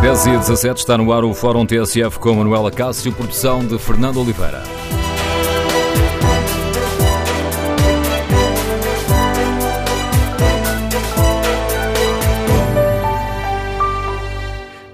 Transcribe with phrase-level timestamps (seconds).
[0.00, 4.20] 10 e 17 está no ar o Fórum TSF com Manuela Cássio, produção de Fernando
[4.20, 4.62] Oliveira.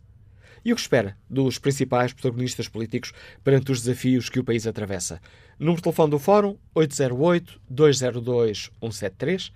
[0.65, 5.21] E o que espera dos principais protagonistas políticos perante os desafios que o país atravessa?
[5.59, 9.51] Número de telefone do Fórum 808-202-173.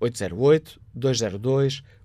[0.00, 0.80] 808-202-173.
[0.96, 1.99] 173.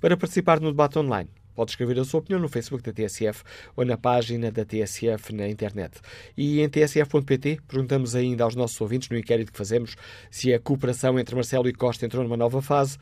[0.00, 3.42] Para participar no debate online, pode escrever a sua opinião no Facebook da TSF
[3.76, 6.00] ou na página da TSF na internet.
[6.36, 9.96] E em tsf.pt perguntamos ainda aos nossos ouvintes, no inquérito que fazemos,
[10.30, 12.98] se a cooperação entre Marcelo e Costa entrou numa nova fase.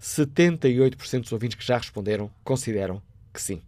[0.00, 3.60] 78% dos ouvintes que já responderam consideram que sim.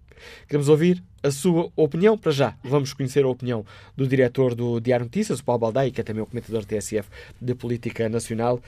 [0.46, 2.16] Queremos ouvir a sua opinião.
[2.16, 3.64] Para já, vamos conhecer a opinião
[3.96, 7.08] do diretor do Diário Notícias, o Paulo Baldaia, que é também o comentador TSF
[7.40, 8.60] de Política Nacional.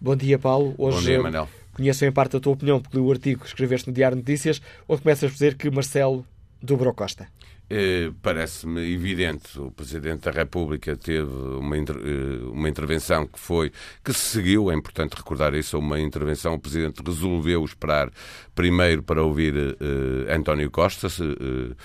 [0.00, 0.74] Bom dia, Paulo.
[0.78, 1.48] Hoje, Bom dia, Manel
[1.80, 5.00] conheço em parte a tua opinião, porque o artigo que escreveste no Diário Notícias, onde
[5.00, 6.26] começas a dizer que Marcelo
[6.62, 7.26] dobrou Costa.
[7.72, 9.56] Eh, parece-me evidente.
[9.60, 11.82] O Presidente da República teve uma, eh,
[12.50, 13.70] uma intervenção que foi,
[14.04, 16.54] que se seguiu, é importante recordar isso, uma intervenção.
[16.54, 18.10] O Presidente resolveu esperar
[18.60, 21.76] primeiro para ouvir uh, António Costa, uh,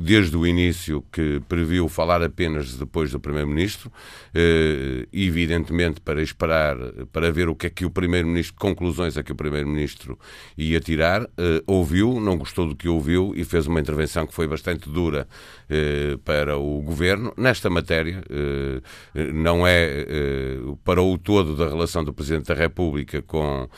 [0.00, 6.78] desde o início que previu falar apenas depois do Primeiro-Ministro, uh, evidentemente para esperar,
[7.12, 10.18] para ver o que é que o Primeiro-Ministro, conclusões a que o Primeiro-Ministro
[10.56, 11.28] ia tirar,
[11.66, 15.23] ouviu, não gostou do que ouviu e fez uma intervenção que foi bastante dura
[15.68, 17.32] eh, para o Governo.
[17.36, 23.22] Nesta matéria, eh, não é eh, para o todo da relação do Presidente da República
[23.22, 23.68] com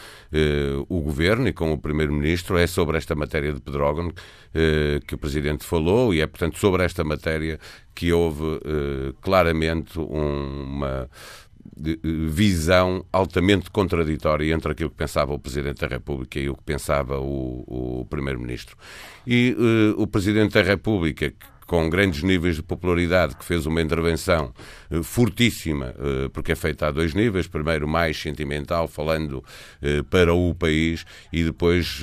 [0.88, 4.12] o Governo e com o Primeiro-Ministro, é sobre esta matéria de Pedrógão
[5.06, 7.58] que o Presidente falou e é, portanto, sobre esta matéria
[7.94, 8.60] que houve
[9.22, 11.08] claramente uma
[12.30, 17.18] visão altamente contraditória entre aquilo que pensava o Presidente da República e o que pensava
[17.18, 18.76] o, o Primeiro-Ministro.
[19.26, 21.32] E uh, o Presidente da República,
[21.66, 24.52] com grandes níveis de popularidade, que fez uma intervenção
[24.90, 27.46] eh, fortíssima, eh, porque é feita a dois níveis.
[27.48, 29.42] Primeiro, mais sentimental, falando
[29.82, 32.02] eh, para o país, e depois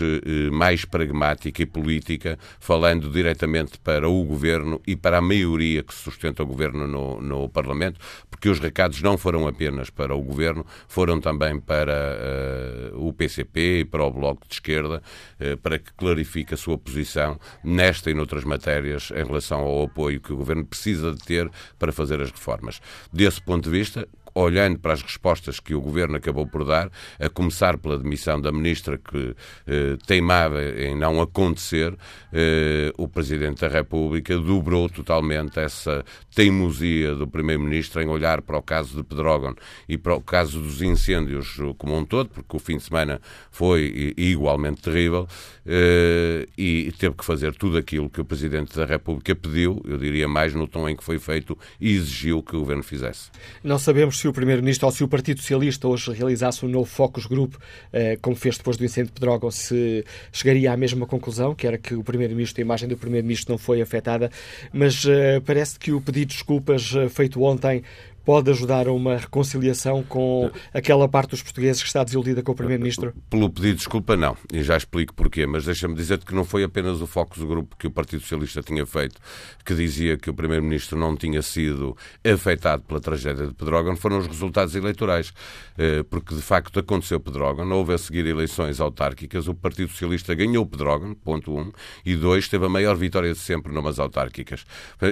[0.52, 6.44] mais pragmática e política, falando diretamente para o governo e para a maioria que sustenta
[6.44, 8.00] o governo no, no Parlamento,
[8.44, 13.80] porque os recados não foram apenas para o governo, foram também para uh, o PCP
[13.80, 15.02] e para o Bloco de Esquerda,
[15.40, 19.84] uh, para que clarifique a sua posição nesta e noutras matérias em relação relação ao
[19.84, 22.82] apoio que o governo precisa de ter para fazer as reformas.
[23.12, 26.90] Desse ponto de vista, olhando para as respostas que o governo acabou por dar,
[27.20, 29.36] a começar pela demissão da ministra que
[29.68, 31.96] eh, teimava em não acontecer,
[32.32, 38.62] eh, o Presidente da República dobrou totalmente essa teimosia do Primeiro-Ministro em olhar para o
[38.62, 39.56] caso de Pedrógão
[39.88, 44.14] e para o caso dos incêndios como um todo, porque o fim de semana foi
[44.18, 45.28] igualmente terrível,
[45.66, 50.28] eh, e teve que fazer tudo aquilo que o Presidente da República pediu, eu diria
[50.28, 53.30] mais no tom em que foi feito, e exigiu que o governo fizesse.
[53.64, 57.26] Não sabemos se o Primeiro-Ministro ou se o Partido Socialista hoje realizasse um novo focus
[57.26, 57.56] group,
[57.92, 61.78] eh, como fez depois do incêndio de Pedrógão, se chegaria à mesma conclusão, que era
[61.78, 64.32] que o Primeiro-Ministro, a imagem do Primeiro-Ministro não foi afetada,
[64.72, 67.84] mas eh, parece que o pedido de desculpas eh, feito ontem
[68.26, 72.56] pode ajudar a uma reconciliação com aquela parte dos portugueses que está desiludida com o
[72.56, 73.14] Primeiro-Ministro?
[73.30, 74.38] Pelo pedido de desculpa, não.
[74.52, 75.46] E já explico porquê.
[75.46, 78.62] Mas deixa-me dizer-te que não foi apenas o foco do grupo que o Partido Socialista
[78.62, 79.20] tinha feito,
[79.66, 84.28] que dizia que o Primeiro-Ministro não tinha sido afetado pela tragédia de Pedrógão, foram os
[84.28, 85.34] resultados eleitorais.
[85.78, 90.66] Eh, porque, de facto, aconteceu Pedrógão, houve a seguir eleições autárquicas, o Partido Socialista ganhou
[90.66, 91.72] Pedrógão, ponto um,
[92.06, 94.66] e dois, teve a maior vitória de sempre numas autárquicas.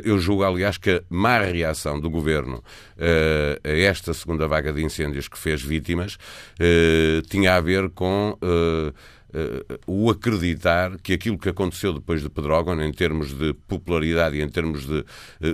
[0.03, 2.63] Eu julgo, aliás, que a má reação do Governo
[3.63, 8.93] a esta segunda vaga de incêndios que fez vítimas uh, tinha a ver com uh,
[9.87, 14.49] o acreditar que aquilo que aconteceu depois de Pedrógão, em termos de popularidade e em
[14.49, 15.05] termos de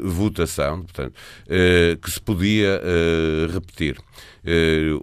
[0.02, 1.14] votação, portanto,
[2.02, 2.82] que se podia
[3.54, 4.00] repetir.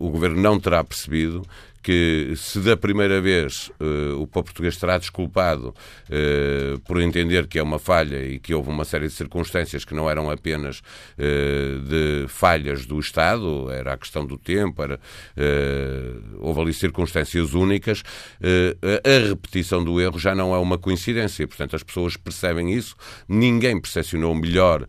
[0.01, 1.47] o governo não terá percebido
[1.85, 7.59] que se da primeira vez uh, o povo português terá desculpado uh, por entender que
[7.59, 11.81] é uma falha e que houve uma série de circunstâncias que não eram apenas uh,
[11.81, 14.99] de falhas do Estado, era a questão do tempo, era,
[16.39, 18.03] houve ali circunstâncias únicas,
[19.05, 21.47] a repetição do erro já não é uma coincidência.
[21.47, 22.97] Portanto, as pessoas percebem isso,
[23.29, 24.87] ninguém percepcionou melhor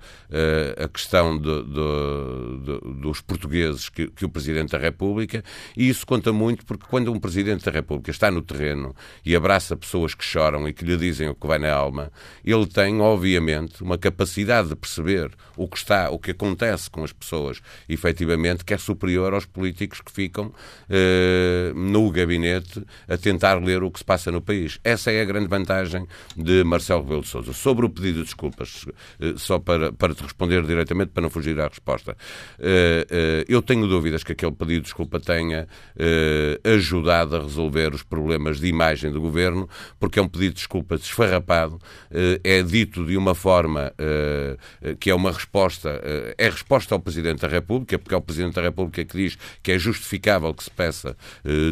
[0.77, 5.43] a questão de, de, de, dos portugueses que, que o Presidente da República,
[5.75, 8.95] e isso conta muito porque quando um Presidente da República está no terreno
[9.25, 12.11] e abraça pessoas que choram e que lhe dizem o que vai na alma,
[12.43, 17.11] ele tem, obviamente, uma capacidade de perceber o que está, o que acontece com as
[17.11, 20.53] pessoas, efetivamente, que é superior aos políticos que ficam
[20.89, 24.79] eh, no gabinete a tentar ler o que se passa no país.
[24.83, 26.05] Essa é a grande vantagem
[26.35, 27.53] de Marcelo Rebelo de Sousa.
[27.53, 28.85] Sobre o pedido de desculpas,
[29.19, 32.15] eh, só para, para te responder diretamente, para não fugir à resposta,
[32.59, 35.67] eh, eh, eu tenho dúvidas que aquele pedido de desculpa tenha
[35.97, 39.67] eh, ajudado a resolver os problemas de imagem do governo,
[39.99, 41.79] porque é um pedido de desculpa desfarrapado,
[42.11, 44.57] eh, é dito de uma forma eh,
[44.99, 46.01] que é uma resposta,
[46.37, 49.71] é resposta ao Presidente da República, porque é o Presidente da República que diz que
[49.71, 51.15] é justificável que se peça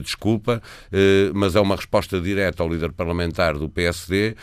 [0.02, 0.62] desculpa,
[1.34, 4.36] mas é uma resposta direta ao líder parlamentar do PSD,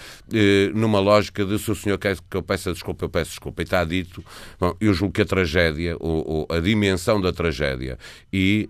[0.74, 3.62] numa lógica de se o senhor quer que eu peça desculpa, eu peço desculpa.
[3.62, 4.24] E está dito,
[4.58, 7.98] bom, eu julgo que a tragédia, ou, ou a dimensão da tragédia
[8.32, 8.68] e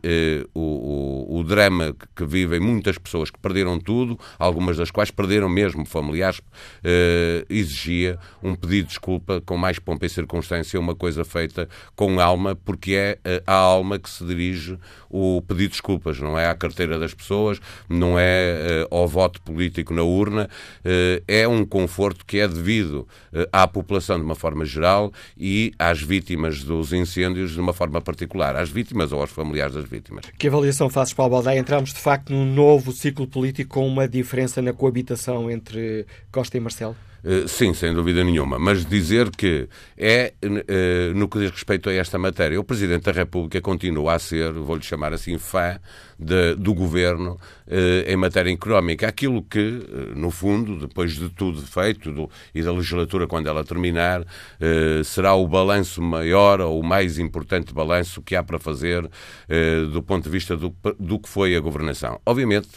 [0.54, 1.79] o, o, o drama
[2.14, 6.40] que vivem muitas pessoas que perderam tudo, algumas das quais perderam mesmo familiares,
[6.82, 12.20] eh, exigia um pedido de desculpa com mais pompa e circunstância, uma coisa feita com
[12.20, 14.78] alma, porque é eh, à alma que se dirige
[15.10, 19.40] o pedido de desculpas, não é à carteira das pessoas, não é eh, ao voto
[19.42, 20.48] político na urna,
[20.84, 25.72] eh, é um conforto que é devido eh, à população de uma forma geral e
[25.78, 30.24] às vítimas dos incêndios de uma forma particular, às vítimas ou aos familiares das vítimas.
[30.38, 31.58] Que avaliação fazes, Paulo Baldaia?
[31.58, 36.60] Entramos, de facto, num novo ciclo político com uma diferença na coabitação entre Costa e
[36.60, 36.96] Marcelo?
[37.24, 38.58] Uh, sim, sem dúvida nenhuma.
[38.58, 43.12] Mas dizer que é, uh, no que diz respeito a esta matéria, o Presidente da
[43.12, 45.78] República continua a ser, vou-lhe chamar assim, fã
[46.20, 47.32] de, do governo
[47.66, 49.08] uh, em matéria económica.
[49.08, 54.24] Aquilo que, no fundo, depois de tudo feito do, e da legislatura, quando ela terminar,
[55.04, 59.08] será o balanço maior ou o mais importante balanço que há para fazer
[59.92, 62.20] do ponto de vista do, do que foi a governação.
[62.26, 62.68] Obviamente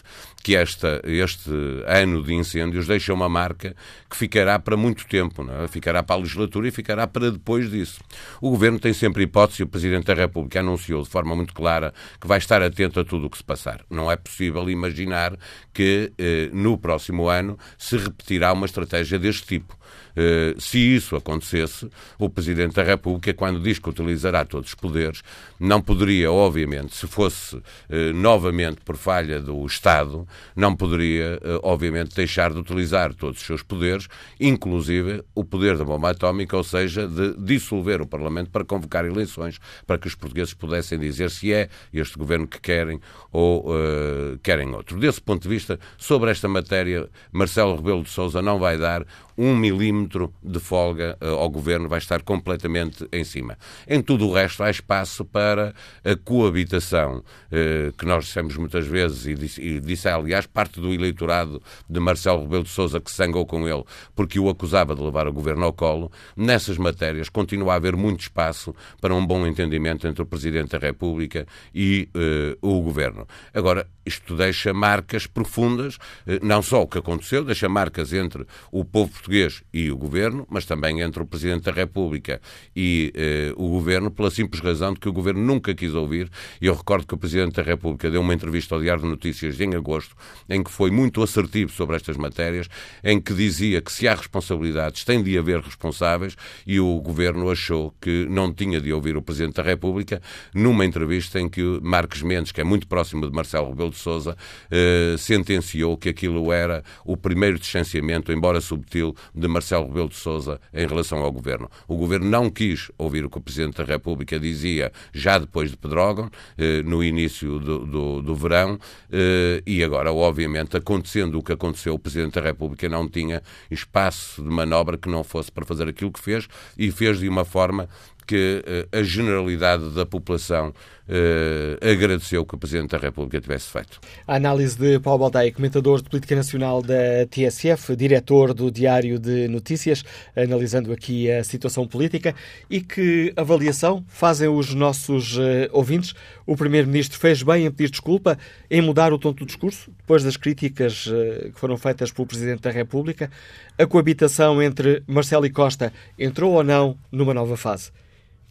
[0.43, 1.49] que esta, este
[1.87, 3.73] ano de incêndios deixa uma marca
[4.09, 5.67] que ficará para muito tempo, é?
[5.69, 8.01] ficará para a legislatura e ficará para depois disso.
[8.41, 12.27] O Governo tem sempre hipótese, o Presidente da República anunciou de forma muito clara que
[12.27, 13.83] vai estar atento a tudo que se passar.
[13.89, 15.37] Não é possível imaginar
[15.73, 19.77] que eh, no próximo ano se repetirá uma estratégia deste tipo.
[20.15, 25.23] Eh, se isso acontecesse, o Presidente da República, quando diz que utilizará todos os poderes,
[25.59, 32.15] não poderia, obviamente, se fosse eh, novamente por falha do Estado, não poderia, eh, obviamente,
[32.15, 34.07] deixar de utilizar todos os seus poderes,
[34.39, 39.59] inclusive o poder da bomba atómica, ou seja, de dissolver o Parlamento para convocar eleições,
[39.87, 42.99] para que os portugueses pudessem dizer se é este governo que querem
[43.31, 44.99] ou uh, querem outro.
[44.99, 49.05] Desse ponto de vista, sobre esta matéria, Marcelo Rebelo de Sousa não vai dar
[49.37, 53.57] um milímetro de folga uh, ao governo, vai estar completamente em cima.
[53.87, 59.25] Em tudo o resto, há espaço para a coabitação, uh, que nós dissemos muitas vezes,
[59.25, 63.45] e disse, e disse, aliás, parte do eleitorado de Marcelo Rebelo de Sousa que sangou
[63.45, 63.83] com ele,
[64.15, 66.11] porque o acusava de levar o governo ao colo.
[66.35, 70.77] Nessas matérias, continua a haver muito espaço para um bom entendimento entre o Presidente da
[70.77, 73.27] República e uh, o governo.
[73.53, 75.97] Agora, isto deixa marcas profundas,
[76.41, 80.65] não só o que aconteceu, deixa marcas entre o povo português e o governo, mas
[80.65, 82.41] também entre o Presidente da República
[82.75, 86.29] e eh, o governo, pela simples razão de que o governo nunca quis ouvir.
[86.61, 89.59] E eu recordo que o Presidente da República deu uma entrevista ao Diário de Notícias
[89.61, 90.15] em agosto,
[90.49, 92.67] em que foi muito assertivo sobre estas matérias,
[93.03, 96.35] em que dizia que se há responsabilidades, tem de haver responsáveis,
[96.67, 100.21] e o governo achou que não tinha de ouvir o Presidente da República,
[100.53, 104.35] numa entrevista em que Marcos Mendes, que é muito próximo de Marcelo Rebelo de Sousa,
[104.69, 110.59] eh, sentenciou que aquilo era o primeiro distanciamento, embora subtil, de Marcelo Rebelo de Sousa
[110.73, 111.69] em relação ao governo.
[111.87, 115.77] O governo não quis ouvir o que o Presidente da República dizia já depois de
[115.77, 118.79] Pedrógão, eh, no início do, do, do verão,
[119.11, 124.41] eh, e agora, obviamente, acontecendo o que aconteceu, o Presidente da República não tinha espaço
[124.41, 127.89] de manobra que não fosse para fazer aquilo que fez e fez de uma forma
[128.25, 130.73] que uh, a generalidade da população
[131.07, 133.99] uh, agradeceu que o Presidente da República tivesse feito.
[134.27, 139.47] A análise de Paulo Baldaia, comentador de política nacional da TSF, diretor do Diário de
[139.47, 140.03] Notícias,
[140.35, 142.35] analisando aqui a situação política
[142.69, 145.41] e que avaliação fazem os nossos uh,
[145.71, 146.13] ouvintes.
[146.45, 148.37] O Primeiro-Ministro fez bem em pedir desculpa,
[148.69, 152.61] em mudar o tom do discurso, depois das críticas uh, que foram feitas pelo Presidente
[152.61, 153.29] da República.
[153.77, 157.91] A coabitação entre Marcelo e Costa entrou ou não numa nova fase?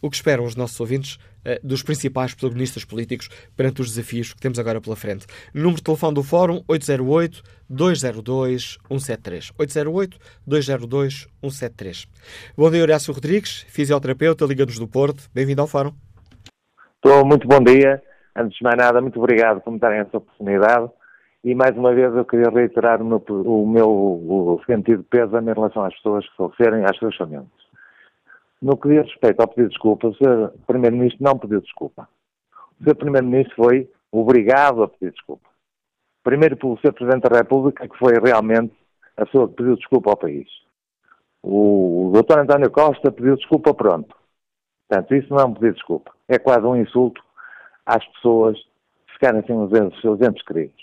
[0.01, 1.17] O que esperam os nossos ouvintes
[1.63, 5.27] dos principais protagonistas políticos perante os desafios que temos agora pela frente?
[5.53, 9.51] Número de telefone do Fórum 808-202-173.
[10.47, 12.07] 808-202-173.
[12.57, 15.29] Bom dia, Horácio Rodrigues, fisioterapeuta, Liga-nos do Porto.
[15.33, 15.91] Bem-vindo ao Fórum.
[16.95, 18.01] Estou, muito bom dia.
[18.35, 20.89] Antes de mais nada, muito obrigado por me darem essa oportunidade.
[21.43, 25.51] E mais uma vez eu queria reiterar o meu, o meu o sentido de pésame
[25.51, 27.62] em relação às pessoas que sofrerem, às suas famílias.
[28.63, 30.53] No que diz respeito ao pedido de desculpa, o Sr.
[30.65, 32.07] Primeiro-Ministro não pediu desculpa.
[32.79, 32.95] O Sr.
[32.95, 35.49] Primeiro-Ministro foi obrigado a pedir desculpa.
[36.23, 36.93] Primeiro pelo Sr.
[36.93, 38.73] Presidente da República, que foi realmente
[39.17, 40.47] a pessoa que pediu desculpa ao país.
[41.43, 42.39] O, Dr.
[42.39, 44.15] António Costa pediu desculpa pronto.
[44.87, 46.13] Portanto, isso não é um pedido de desculpa.
[46.29, 47.21] É quase um insulto
[47.85, 50.81] às pessoas que ficarem sem os seus entes queridos.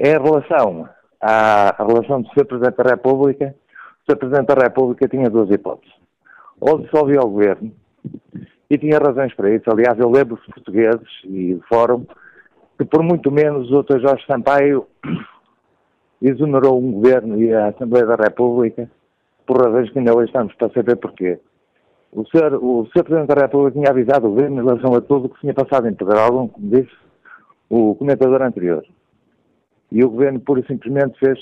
[0.00, 0.88] Em relação
[1.20, 2.44] à relação do Sr.
[2.44, 3.54] Presidente da República,
[4.00, 4.18] o Sr.
[4.18, 6.05] Presidente da República tinha duas hipóteses
[6.60, 7.72] ou dissolvia o governo,
[8.68, 9.70] e tinha razões para isso.
[9.70, 12.04] Aliás, eu lembro os portugueses e o Fórum
[12.78, 14.00] que por muito menos o Dr.
[14.00, 14.86] Jorge Sampaio
[16.20, 18.90] exonerou um governo e a Assembleia da República
[19.46, 21.38] por razões que ainda hoje estamos para saber porquê.
[22.12, 22.54] O Sr.
[22.60, 23.04] O Sr.
[23.04, 25.88] Presidente da República tinha avisado o governo em relação a tudo o que tinha passado
[25.88, 26.94] em Pedrógão, como disse
[27.68, 28.84] o comentador anterior.
[29.90, 31.38] E o governo pura e simplesmente fez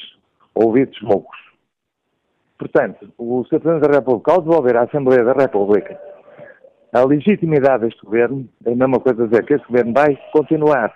[0.55, 1.44] ouvidos loucos.
[2.59, 3.45] Portanto, o.
[3.45, 5.99] Presidente da República, ao devolver à Assembleia da República
[6.93, 10.95] a legitimidade deste governo, é a mesma coisa dizer que este governo vai continuar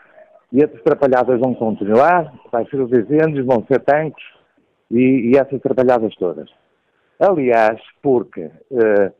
[0.53, 4.25] e as atrapalhadas vão continuar, vai ser os incêndios, vão ser tanques
[4.91, 6.49] e, e essas atrapalhadas todas.
[7.19, 9.13] Aliás, porque uh,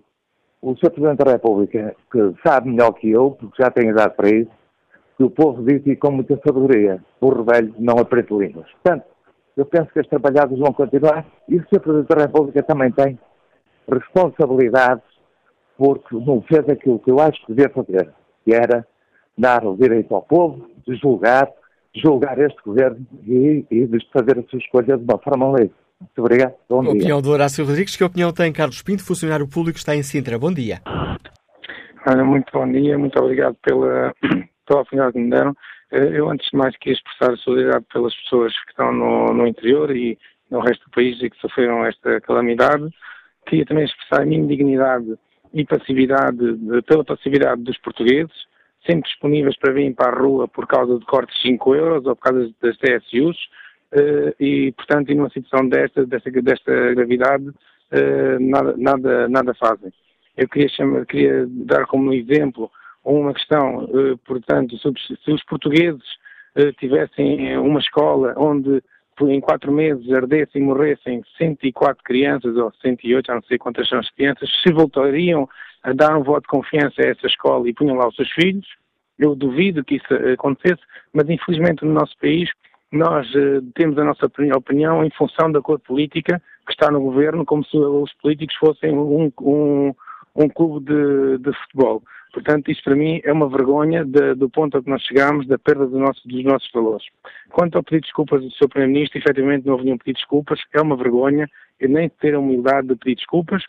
[0.63, 0.91] o Sr.
[0.91, 4.51] Presidente da República, que sabe melhor que eu, porque já tem idade para isso,
[5.17, 8.71] que o povo disse com muita sabedoria, o revelho não aprende línguas.
[8.83, 9.05] Portanto,
[9.59, 11.81] eu penso que as trabalhadas vão continuar e o Sr.
[11.81, 13.19] Presidente da República também tem
[13.91, 15.03] responsabilidades
[15.77, 18.13] porque não fez aquilo que eu acho que devia fazer,
[18.45, 18.87] que era
[19.37, 21.49] dar o direito ao povo de julgar,
[21.95, 25.75] julgar este governo e, e de fazer a sua escolha de uma forma livre.
[26.01, 26.55] Muito obrigado.
[26.69, 26.93] Bom dia.
[26.93, 27.97] Opinião do Horácio Rodrigues.
[27.97, 30.39] Que opinião tem Carlos Pinto, funcionário público que está em Sintra?
[30.39, 30.81] Bom dia.
[32.09, 32.97] Olha, muito bom dia.
[32.97, 35.57] Muito obrigado pela, pela oportunidade que me deram.
[35.93, 39.95] Eh, eu, antes de mais, queria expressar solidariedade pelas pessoas que estão no, no interior
[39.95, 40.19] e
[40.51, 42.89] no resto do país e que sofreram esta calamidade.
[43.47, 45.19] Queria também expressar a minha indignidade
[45.53, 46.39] e passividade,
[46.87, 48.35] pela passividade dos portugueses,
[48.87, 52.15] sempre disponíveis para virem para a rua por causa de cortes de 5 euros ou
[52.15, 53.37] por causa das TSUs,
[53.93, 57.51] eh, e, portanto, em uma situação desta, desta, desta gravidade,
[57.91, 59.93] eh, nada, nada, nada fazem.
[60.37, 62.71] Eu queria, chamar, queria dar como exemplo
[63.13, 66.05] uma questão, eh, portanto, se os portugueses
[66.55, 68.83] eh, tivessem uma escola onde
[69.23, 73.99] em quatro meses ardessem e morressem 104 crianças ou 108, já não sei quantas são
[73.99, 75.49] as crianças, se voltariam
[75.83, 78.67] a dar um voto de confiança a essa escola e punham lá os seus filhos,
[79.19, 80.81] eu duvido que isso acontecesse,
[81.13, 82.49] mas infelizmente no nosso país
[82.93, 87.45] nós uh, temos a nossa opinião em função da cor política que está no governo,
[87.45, 89.95] como se os políticos fossem um, um,
[90.37, 92.03] um clube de, de futebol.
[92.33, 95.59] Portanto, isto para mim é uma vergonha de, do ponto a que nós chegamos da
[95.59, 97.07] perda do nosso, dos nossos valores.
[97.51, 98.69] Quanto ao pedido de desculpas do Sr.
[98.69, 101.49] Primeiro-Ministro, efetivamente não houve nenhum pedido de desculpas, é uma vergonha,
[101.81, 103.63] eu nem ter a humildade de pedir desculpas.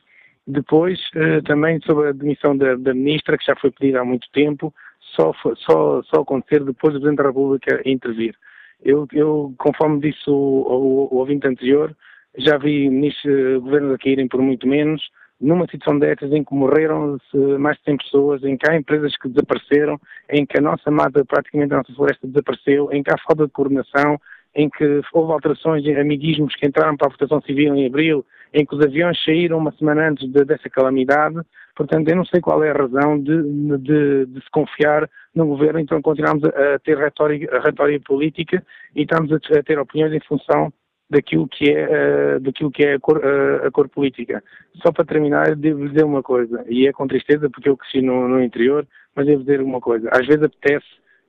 [0.45, 4.27] Depois, eh, também sobre a demissão da, da, Ministra, que já foi pedida há muito
[4.33, 4.73] tempo,
[5.15, 8.35] só, só, só acontecer depois do Presidente da República intervir.
[8.83, 11.95] Eu, eu conforme disse o, o, o ouvinte anterior,
[12.37, 15.01] já vi ministros, governos a caírem por muito menos,
[15.39, 17.17] numa situação destas em que morreram
[17.59, 21.23] mais de 100 pessoas, em que há empresas que desapareceram, em que a nossa mata,
[21.23, 24.19] praticamente a nossa floresta desapareceu, em que há falta de coordenação,
[24.53, 28.65] em que houve alterações de amiguismos que entraram para a votação civil em abril, em
[28.65, 31.39] que os aviões saíram uma semana antes de, dessa calamidade.
[31.75, 35.79] Portanto, eu não sei qual é a razão de, de, de se confiar no governo,
[35.79, 38.63] então continuamos a, ter retórica, retórica política
[38.95, 40.73] e estamos a ter opiniões em função
[41.09, 44.43] daquilo que é, uh, daquilo que é a cor, uh, a cor, política.
[44.83, 48.27] Só para terminar, devo dizer uma coisa, e é com tristeza porque eu cresci no,
[48.27, 50.09] no, interior, mas devo dizer uma coisa.
[50.11, 50.85] Às vezes apetece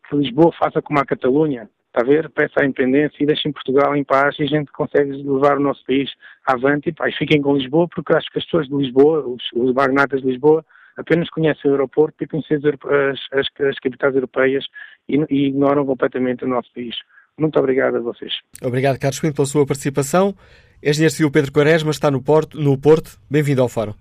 [0.09, 2.29] que Lisboa faça como a Catalunha, está a ver?
[2.31, 5.85] Peça a independência e deixem Portugal em paz e a gente consegue levar o nosso
[5.87, 6.11] país
[6.47, 9.73] avante e, pá, fiquem com Lisboa porque acho que as pessoas de Lisboa, os, os
[9.73, 10.65] magnatas de Lisboa,
[10.97, 14.67] apenas conhecem o aeroporto e conhecem as, as, as capitais europeias
[15.09, 16.95] e, e, ignoram completamente o nosso país.
[17.41, 18.35] Muito obrigado a vocês.
[18.63, 20.35] Obrigado, Carlos Pinto, pela sua participação.
[20.83, 22.61] Engenheiro Civil Pedro Quaresma está no Porto.
[22.61, 23.19] No Porto.
[23.31, 23.95] Bem-vindo ao Fórum.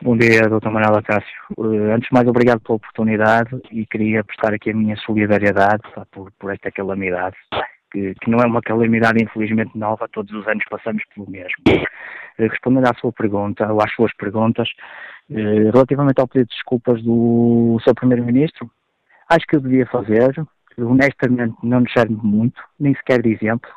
[0.00, 0.70] Bom dia, Dr.
[0.70, 1.28] Manuel Acácio.
[1.56, 6.30] Uh, antes de mais, obrigado pela oportunidade e queria prestar aqui a minha solidariedade por,
[6.38, 7.36] por esta calamidade,
[7.90, 11.56] que, que, não é uma calamidade infelizmente nova, todos os anos passamos pelo mesmo.
[11.68, 14.68] Uh, respondendo à sua pergunta, ou às suas perguntas,
[15.30, 18.70] uh, relativamente ao pedido de desculpas do seu Primeiro-Ministro,
[19.28, 20.32] acho que eu devia fazer,
[20.78, 23.70] honestamente não nos serve muito, nem sequer de exemplo,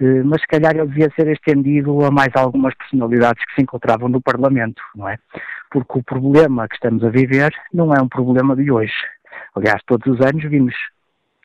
[0.00, 4.08] eh, mas se calhar ele devia ser estendido a mais algumas personalidades que se encontravam
[4.08, 5.18] no Parlamento, não é?
[5.70, 8.94] Porque o problema que estamos a viver não é um problema de hoje.
[9.54, 10.74] Aliás, todos os anos vimos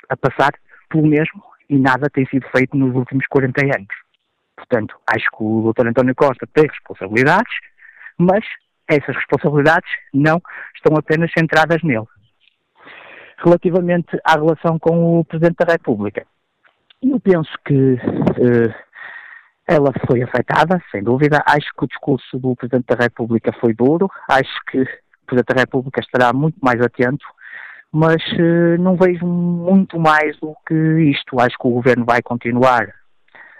[0.10, 0.54] a passar
[0.90, 3.96] pelo mesmo e nada tem sido feito nos últimos 40 anos.
[4.56, 5.88] Portanto, acho que o Dr.
[5.88, 7.54] António Costa tem responsabilidades,
[8.18, 8.46] mas
[8.88, 10.42] essas responsabilidades não
[10.76, 12.06] estão apenas centradas nele.
[13.44, 16.26] Relativamente à relação com o Presidente da República,
[17.02, 18.74] eu penso que uh,
[19.68, 21.44] ela foi afetada, sem dúvida.
[21.46, 24.10] Acho que o discurso do Presidente da República foi duro.
[24.30, 27.26] Acho que o Presidente da República estará muito mais atento,
[27.92, 30.74] mas uh, não vejo muito mais do que
[31.12, 31.40] isto.
[31.40, 32.94] Acho que o Governo vai continuar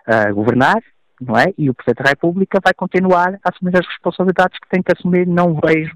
[0.08, 0.82] a governar,
[1.20, 1.54] não é?
[1.58, 5.28] E o Presidente da República vai continuar a assumir as responsabilidades que tem que assumir.
[5.28, 5.96] Não vejo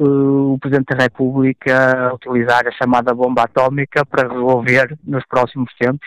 [0.00, 6.06] uh, o Presidente da República utilizar a chamada bomba atómica para resolver nos próximos tempos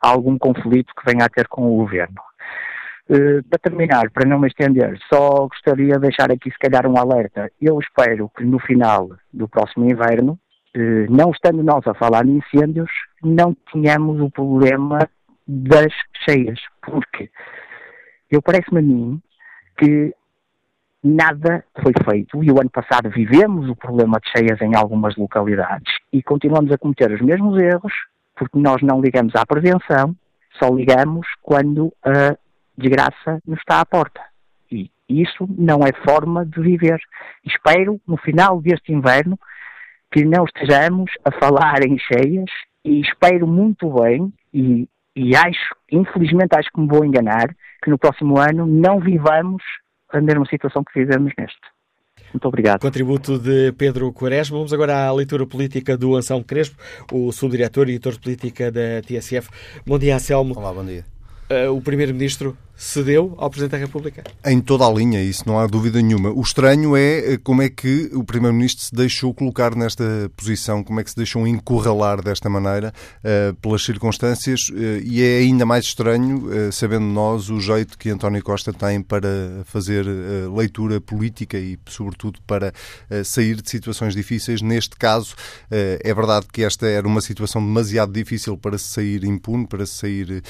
[0.00, 2.20] algum conflito que venha a ter com o Governo.
[3.08, 6.98] Uh, para terminar, para não me estender, só gostaria de deixar aqui se calhar um
[6.98, 7.50] alerta.
[7.60, 10.38] Eu espero que no final do próximo inverno,
[10.76, 12.90] uh, não estando nós a falar de incêndios,
[13.22, 15.08] não tenhamos o problema
[15.46, 15.92] das
[16.28, 17.30] cheias, porque
[18.30, 19.22] eu parece-me a mim
[19.78, 20.14] que
[21.02, 25.92] nada foi feito e o ano passado vivemos o problema de cheias em algumas localidades
[26.12, 27.92] e continuamos a cometer os mesmos erros
[28.38, 30.14] porque nós não ligamos à prevenção,
[30.58, 32.36] só ligamos quando a
[32.76, 34.20] desgraça nos está à porta.
[34.70, 37.00] E isso não é forma de viver.
[37.44, 39.38] Espero, no final deste inverno,
[40.12, 42.50] que não estejamos a falar em cheias
[42.84, 47.98] e espero muito bem e, e acho, infelizmente acho que me vou enganar, que no
[47.98, 49.62] próximo ano não vivamos
[50.12, 51.60] a mesma situação que vivemos neste.
[52.32, 52.80] Muito obrigado.
[52.80, 54.56] Contributo de Pedro Quaresma.
[54.56, 56.76] Vamos agora à leitura política do Anselmo Crespo,
[57.12, 59.48] o subdiretor e editor de política da TSF.
[59.86, 60.54] Bom dia, Anselmo.
[60.58, 61.04] Olá, bom dia.
[61.50, 64.22] Uh, o Primeiro-Ministro cedeu ao Presidente da República?
[64.46, 66.30] Em toda a linha, isso não há dúvida nenhuma.
[66.30, 70.04] O estranho é eh, como é que o Primeiro-Ministro se deixou colocar nesta
[70.36, 75.38] posição, como é que se deixou encurralar desta maneira uh, pelas circunstâncias uh, e é
[75.38, 79.28] ainda mais estranho, uh, sabendo nós, o jeito que António Costa tem para
[79.64, 80.06] fazer
[80.54, 82.72] leitura política e, sobretudo, para
[83.24, 84.62] sair de situações difíceis.
[84.62, 85.34] Neste caso,
[85.70, 89.94] é verdade que esta era uma situação demasiado difícil para se sair impune, para se
[89.94, 90.42] sair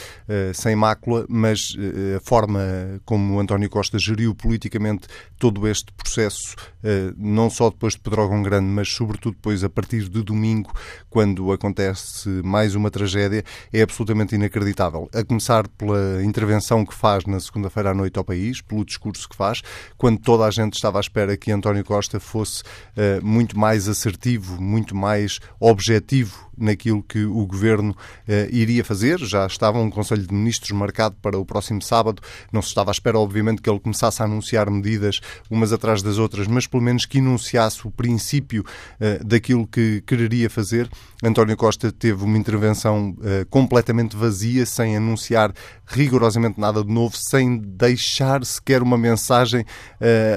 [0.52, 1.76] sem mácula, mas
[2.18, 2.60] a forma
[3.04, 5.06] como António Costa geriu politicamente
[5.38, 10.08] todo este processo, eh, não só depois de Pedrógão Grande, mas sobretudo depois a partir
[10.08, 10.72] de domingo,
[11.08, 15.08] quando acontece mais uma tragédia, é absolutamente inacreditável.
[15.14, 19.36] A começar pela intervenção que faz na segunda-feira à noite ao país, pelo discurso que
[19.36, 19.62] faz,
[19.96, 24.60] quando toda a gente estava à espera que António Costa fosse uh, muito mais assertivo,
[24.60, 29.18] muito mais objetivo naquilo que o governo uh, iria fazer.
[29.18, 32.22] Já estava um Conselho de Ministros marcado para o próximo sábado.
[32.52, 36.18] Não se estava à espera, obviamente, que ele começasse a anunciar medidas umas atrás das
[36.18, 40.88] outras, mas pelo menos que enunciasse o princípio uh, daquilo que quereria fazer.
[41.22, 45.52] António Costa teve uma intervenção uh, completamente vazia, sem anunciar
[45.86, 49.64] rigorosamente nada de novo, sem deixar sequer uma mensagem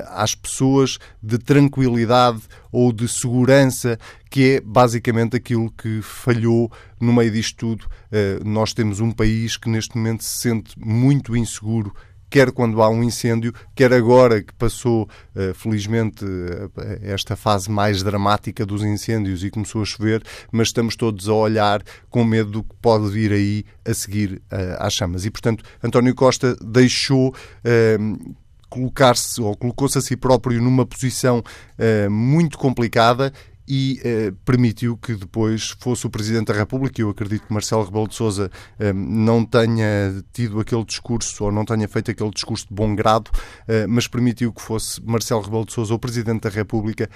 [0.08, 7.32] às pessoas de tranquilidade ou de segurança, que é basicamente aquilo que falhou no meio
[7.32, 7.86] disto tudo.
[8.12, 11.94] Eh, nós temos um país que neste momento se sente muito inseguro
[12.32, 18.02] quer quando há um incêndio, quer agora que passou, eh, felizmente, eh, esta fase mais
[18.02, 22.64] dramática dos incêndios e começou a chover, mas estamos todos a olhar com medo do
[22.64, 24.42] que pode vir aí a seguir
[24.80, 25.26] às chamas.
[25.26, 27.36] E, portanto, António Costa deixou
[28.72, 33.34] colocar-se ou colocou-se a si próprio numa posição uh, muito complicada
[33.68, 37.02] e uh, permitiu que depois fosse o Presidente da República.
[37.02, 41.66] Eu acredito que Marcelo Rebelo de Sousa uh, não tenha tido aquele discurso ou não
[41.66, 43.30] tenha feito aquele discurso de bom grado,
[43.88, 47.10] mas permitiu que fosse Marcelo Rebelo de Sousa, o Presidente da República,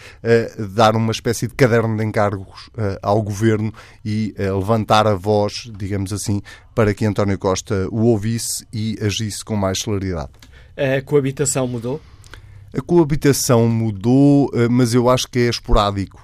[0.75, 2.69] dar uma espécie de caderno de encargos
[3.01, 6.41] ao Governo e levantar a voz, digamos assim,
[6.73, 10.31] para que António Costa o ouvisse e agisse com mais celeridade.
[10.77, 12.01] A coabitação mudou?
[12.73, 16.21] A coabitação mudou, mas eu acho que é esporádico.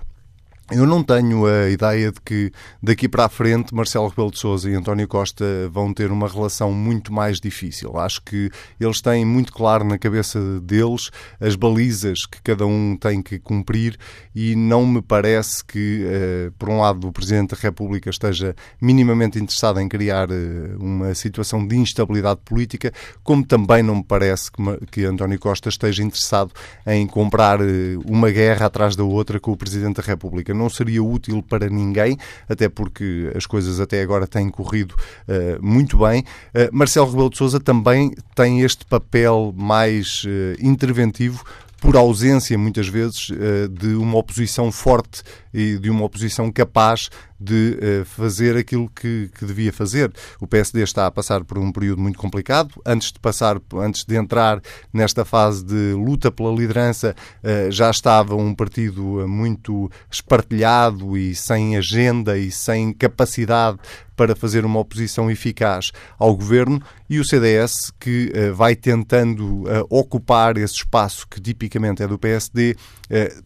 [0.73, 2.49] Eu não tenho a ideia de que
[2.81, 6.71] daqui para a frente Marcelo Rebelo de Sousa e António Costa vão ter uma relação
[6.71, 7.97] muito mais difícil.
[7.97, 13.21] Acho que eles têm muito claro na cabeça deles as balizas que cada um tem
[13.21, 13.97] que cumprir
[14.33, 19.37] e não me parece que, eh, por um lado, o Presidente da República esteja minimamente
[19.37, 22.93] interessado em criar eh, uma situação de instabilidade política,
[23.25, 24.49] como também não me parece
[24.89, 26.53] que António Costa esteja interessado
[26.87, 31.03] em comprar eh, uma guerra atrás da outra com o Presidente da República não seria
[31.03, 34.93] útil para ninguém, até porque as coisas até agora têm corrido
[35.27, 36.21] uh, muito bem.
[36.53, 41.43] Uh, Marcelo Rebelo de Sousa também tem este papel mais uh, interventivo
[41.79, 43.31] por ausência, muitas vezes,
[43.71, 47.09] de uma oposição forte e de uma oposição capaz
[47.41, 50.13] de uh, fazer aquilo que, que, devia fazer.
[50.39, 52.79] O PSD está a passar por um período muito complicado.
[52.85, 54.61] Antes de passar, antes de entrar
[54.93, 61.75] nesta fase de luta pela liderança, uh, já estava um partido muito espartilhado e sem
[61.75, 63.79] agenda e sem capacidade
[64.15, 70.57] para fazer uma oposição eficaz ao governo e o CDS que uh, vai tentando ocupar
[70.57, 72.75] esse espaço que tipicamente é do PSD,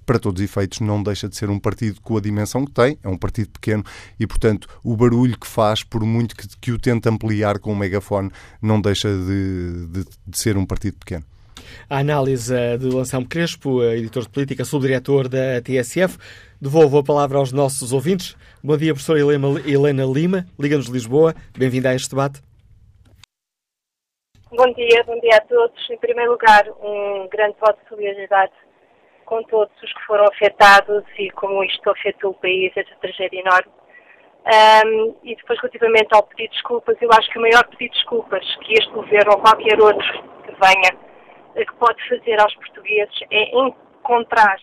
[0.06, 2.97] para todos os efeitos não deixa de ser um partido com a dimensão que tem,
[3.04, 3.84] é um partido pequeno
[4.19, 7.75] e, portanto, o barulho que faz, por muito que, que o tente ampliar com o
[7.75, 11.23] megafone, não deixa de, de, de ser um partido pequeno.
[11.89, 16.17] A análise de Anselmo Crespo, editor de política, subdiretor da TSF.
[16.62, 18.36] Devolvo a palavra aos nossos ouvintes.
[18.63, 21.36] Bom dia, professora Helena Lima, Liga-nos de Lisboa.
[21.58, 22.41] Bem-vinda a este debate.
[24.51, 25.89] Bom dia, bom dia a todos.
[25.89, 28.54] Em primeiro lugar, um grande voto de solidariedade
[29.25, 33.71] com todos os que foram afetados e como isto afetou o país, esta tragédia enorme.
[34.45, 37.97] Um, e depois, relativamente ao pedido de desculpas, eu acho que o maior pedido de
[37.97, 40.99] desculpas que este governo ou qualquer outro que venha,
[41.55, 44.59] eh, que pode fazer aos portugueses é encontrar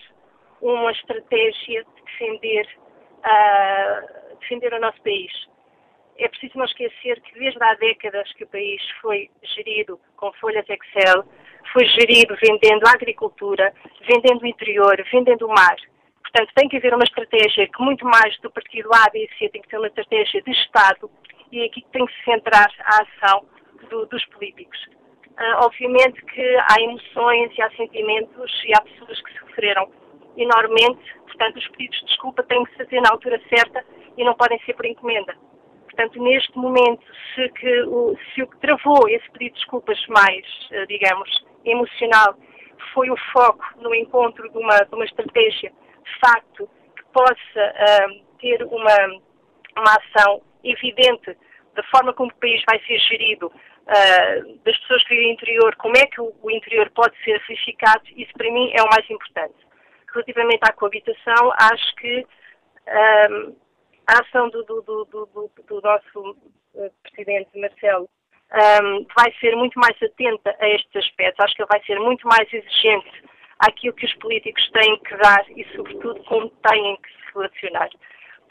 [0.60, 2.68] uma estratégia de defender,
[3.18, 5.32] uh, defender o nosso país.
[6.16, 10.64] É preciso não esquecer que desde há décadas que o país foi gerido com folhas
[10.68, 11.24] Excel,
[11.72, 13.72] foi gerido vendendo a agricultura,
[14.06, 15.76] vendendo o interior, vendendo o mar.
[16.22, 19.50] Portanto, tem que haver uma estratégia que, muito mais do partido A, B e C,
[19.50, 21.10] tem que ter uma estratégia de Estado
[21.52, 23.44] e é aqui que tem que se centrar a ação
[23.90, 24.78] do, dos políticos.
[25.32, 29.90] Uh, obviamente que há emoções e há sentimentos e há pessoas que sofreram
[30.36, 33.84] enormemente, portanto, os pedidos de desculpa têm que se fazer na altura certa
[34.16, 35.34] e não podem ser por encomenda.
[35.84, 40.46] Portanto, neste momento, se, que, o, se o que travou esse pedido de desculpas mais,
[40.70, 41.28] uh, digamos,
[41.64, 42.36] emocional
[42.92, 48.38] foi o foco no encontro de uma, de uma estratégia de facto que possa uh,
[48.38, 48.96] ter uma,
[49.76, 51.36] uma ação evidente
[51.74, 55.76] da forma como o país vai ser gerido, uh, das pessoas que vivem no interior,
[55.76, 59.08] como é que o, o, interior pode ser verificado, isso para mim é o mais
[59.08, 59.54] importante.
[60.12, 63.56] Relativamente à coabitação, acho que uh,
[64.06, 66.36] a ação do, do, do, do nosso
[67.02, 68.08] Presidente Marcelo
[68.52, 71.44] um, vai ser muito mais atenta a estes aspectos.
[71.44, 73.24] Acho que ele vai ser muito mais exigente
[73.58, 77.88] àquilo que os políticos têm que dar e, sobretudo, como têm que se relacionar.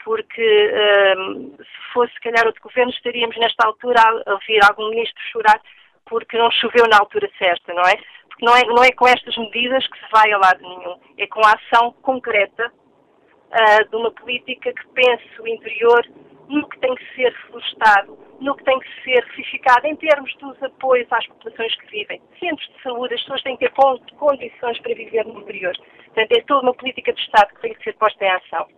[0.04, 0.72] Porque
[1.16, 5.60] um, se fosse, se calhar, outro governo, estaríamos nesta altura a ouvir algum ministro chorar
[6.06, 7.96] porque não choveu na altura certa, não é?
[8.28, 10.98] Porque não é, não é com estas medidas que se vai a lado nenhum.
[11.16, 16.04] É com a ação concreta uh, de uma política que pense o interior
[16.52, 20.62] no que tem que ser reflorestado, no que tem que ser verificado em termos dos
[20.62, 22.20] apoios às populações que vivem.
[22.38, 23.74] Centros de saúde, as pessoas têm que ter
[24.18, 25.74] condições para viver no interior.
[26.04, 28.68] Portanto, é toda uma política de Estado que tem que ser posta em ação.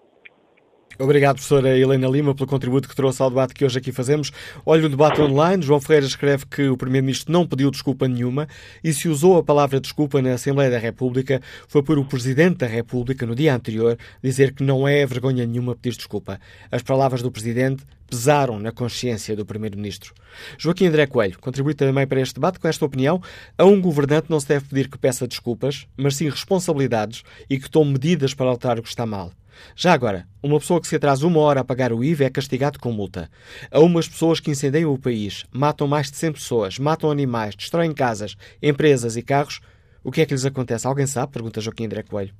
[0.99, 4.31] Obrigado, professora Helena Lima, pelo contributo que trouxe ao debate que hoje aqui fazemos.
[4.65, 5.61] Olha o debate online.
[5.61, 8.47] João Ferreira escreve que o Primeiro-Ministro não pediu desculpa nenhuma
[8.83, 12.67] e se usou a palavra desculpa na Assembleia da República foi por o Presidente da
[12.67, 16.39] República, no dia anterior, dizer que não é vergonha nenhuma pedir desculpa.
[16.71, 20.15] As palavras do Presidente pesaram na consciência do Primeiro-Ministro.
[20.57, 23.21] Joaquim André Coelho contribui também para este debate com esta opinião.
[23.59, 27.69] A um governante não se deve pedir que peça desculpas, mas sim responsabilidades e que
[27.69, 29.33] tome medidas para alterar o que está mal.
[29.77, 32.79] Já agora, uma pessoa que se atrasa uma hora a pagar o IVA é castigado
[32.79, 33.31] com multa.
[33.71, 37.93] A umas pessoas que incendeiam o país, matam mais de 100 pessoas, matam animais, destroem
[37.93, 39.61] casas, empresas e carros,
[40.03, 40.87] o que é que lhes acontece?
[40.87, 41.33] Alguém sabe?
[41.33, 42.35] Pergunta Joaquim André Coelho.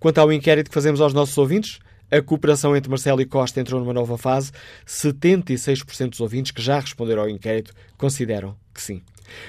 [0.00, 1.78] Quanto ao inquérito que fazemos aos nossos ouvintes,
[2.10, 4.52] a cooperação entre Marcelo e Costa entrou numa nova fase.
[4.86, 9.02] 76% dos ouvintes que já responderam ao inquérito consideram que sim.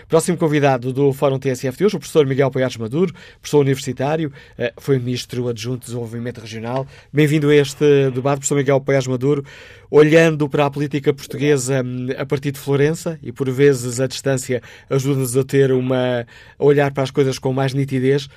[0.08, 4.74] Próximo convidado do Fórum TSF de hoje, o professor Miguel Paiares Maduro, professor universitário, eh,
[4.78, 6.88] foi ministro adjunto de Desenvolvimento Regional.
[7.12, 9.44] Bem-vindo a este debate, professor Miguel Paiares Maduro,
[9.90, 14.62] olhando para a política portuguesa hum, a partir de Florença e por vezes a distância
[14.90, 16.26] ajuda-nos a ter uma
[16.58, 18.28] a olhar para as coisas com mais nitidez.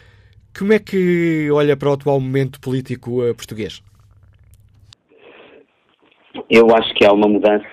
[0.57, 3.83] Como é que olha para o atual momento político português?
[6.51, 7.67] Eu acho que há uma mudança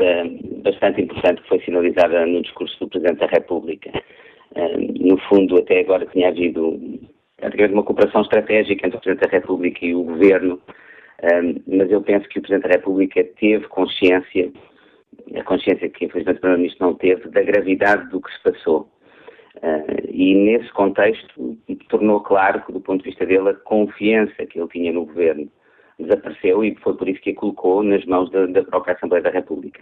[0.64, 3.92] bastante importante que foi sinalizada no discurso do Presidente da República.
[5.00, 6.80] No fundo, até agora tinha havido
[7.72, 10.62] uma cooperação estratégica entre o Presidente da República e o Governo,
[11.68, 14.52] mas eu penso que o Presidente da República teve consciência,
[15.36, 18.90] a consciência que infelizmente o Primeiro-Ministro não teve, da gravidade do que se passou.
[20.10, 21.58] E nesse contexto
[21.90, 25.50] tornou claro que, do ponto de vista dele, a confiança que ele tinha no Governo
[26.00, 29.30] desapareceu e foi por isso que a colocou nas mãos da, da própria Assembleia da
[29.30, 29.82] República.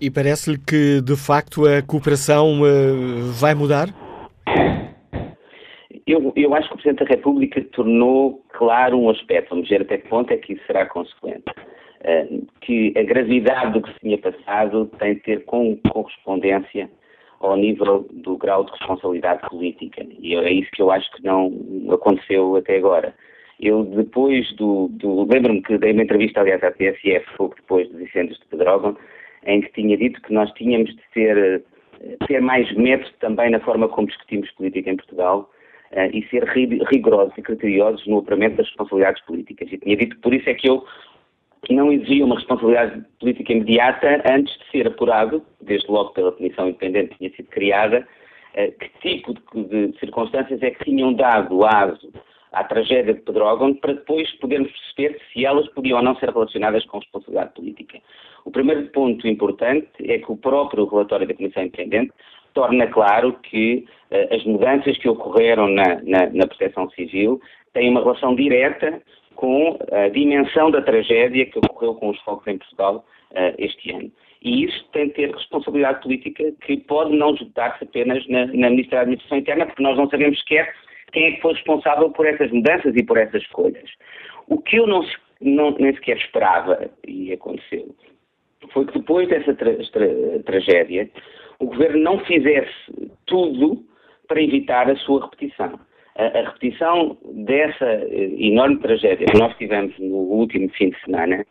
[0.00, 3.88] E parece-lhe que, de facto, a cooperação uh, vai mudar?
[6.06, 9.98] Eu, eu acho que o Presidente da República tornou claro um aspecto, vamos ver até
[9.98, 11.50] que ponto é que isso será consequente.
[12.02, 16.90] Uh, que a gravidade do que se tinha passado tem de ter com correspondência
[17.40, 20.06] ao nível do grau de responsabilidade política.
[20.18, 21.50] E é isso que eu acho que não
[21.90, 23.14] aconteceu até agora.
[23.60, 24.88] Eu, depois do.
[24.88, 28.96] do Lembro-me que dei uma entrevista, aliás, à TSF, pouco depois dos incêndios de Pedrógão,
[29.46, 31.64] em que tinha dito que nós tínhamos de ter,
[32.00, 35.50] eh, ter mais método também na forma como discutimos política em Portugal
[35.92, 39.72] uh, e ser rigorosos e criteriosos no apuramento das responsabilidades políticas.
[39.72, 40.84] E tinha dito que por isso é que eu
[41.70, 47.10] não exigia uma responsabilidade política imediata antes de ser apurado, desde logo pela Comissão Independente
[47.10, 48.06] que tinha sido criada,
[48.54, 52.12] uh, que tipo de circunstâncias é que tinham dado aso
[52.52, 56.84] à tragédia de Pedrógão para depois podermos perceber se elas podiam ou não ser relacionadas
[56.86, 57.98] com responsabilidade política.
[58.44, 62.12] O primeiro ponto importante é que o próprio relatório da Comissão Independente
[62.54, 67.40] torna claro que uh, as mudanças que ocorreram na, na, na proteção civil
[67.74, 69.02] têm uma relação direta
[69.34, 74.10] com a dimensão da tragédia que ocorreu com os fogos em Portugal uh, este ano.
[74.42, 78.98] E isso tem de ter responsabilidade política que pode não esgotar-se apenas na, na Ministra
[78.98, 80.72] da Administração Interna, porque nós não sabemos sequer
[81.12, 83.90] quem é que foi responsável por essas mudanças e por essas escolhas.
[84.48, 85.04] O que eu não,
[85.40, 87.94] não nem sequer esperava, e aconteceu,
[88.72, 90.06] foi que depois dessa tra tra
[90.44, 91.08] tragédia,
[91.58, 93.84] o governo não fizesse tudo
[94.28, 95.78] para evitar a sua repetição.
[96.16, 101.46] A, a repetição dessa eh, enorme tragédia que nós tivemos no último fim de semana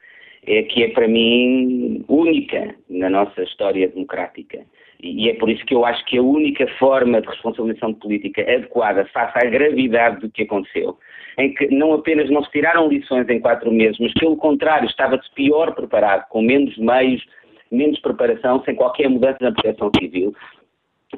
[0.46, 4.66] é que é para mim única na nossa história democrática.
[5.02, 9.06] E é por isso que eu acho que a única forma de responsabilização política adequada
[9.06, 10.98] face à gravidade do que aconteceu,
[11.38, 15.30] em que não apenas não se tiraram lições em quatro meses, mas pelo contrário, estava-se
[15.34, 17.24] pior preparado, com menos meios,
[17.72, 20.34] menos preparação, sem qualquer mudança na proteção civil.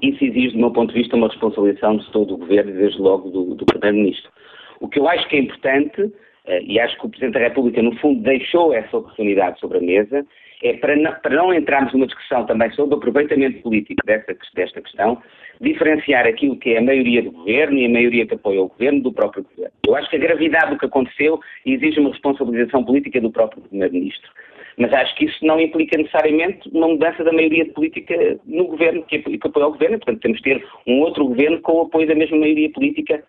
[0.02, 3.02] Isso exige, do meu ponto de vista, uma responsabilização de todo o governo e, desde
[3.02, 4.32] logo, do, do Primeiro-Ministro.
[4.80, 6.12] O que eu acho que é importante,
[6.46, 9.82] eh, e acho que o Presidente da República, no fundo, deixou essa oportunidade sobre a
[9.82, 10.26] mesa,
[10.64, 14.82] é para não, para não entrarmos numa discussão também sobre o aproveitamento político desta, desta
[14.82, 15.22] questão,
[15.62, 19.02] diferenciar aquilo que é a maioria do governo e a maioria que apoia o governo
[19.02, 19.74] do próprio governo.
[19.88, 24.32] Eu acho que a gravidade do que aconteceu exige uma responsabilização política do próprio primeiro-ministro.
[24.78, 29.20] Mas acho que isso não implica necessariamente uma mudança da maioria política no governo, que,
[29.20, 29.98] que apoia o governo.
[29.98, 33.24] Portanto, temos de ter um outro governo com o apoio da mesma maioria política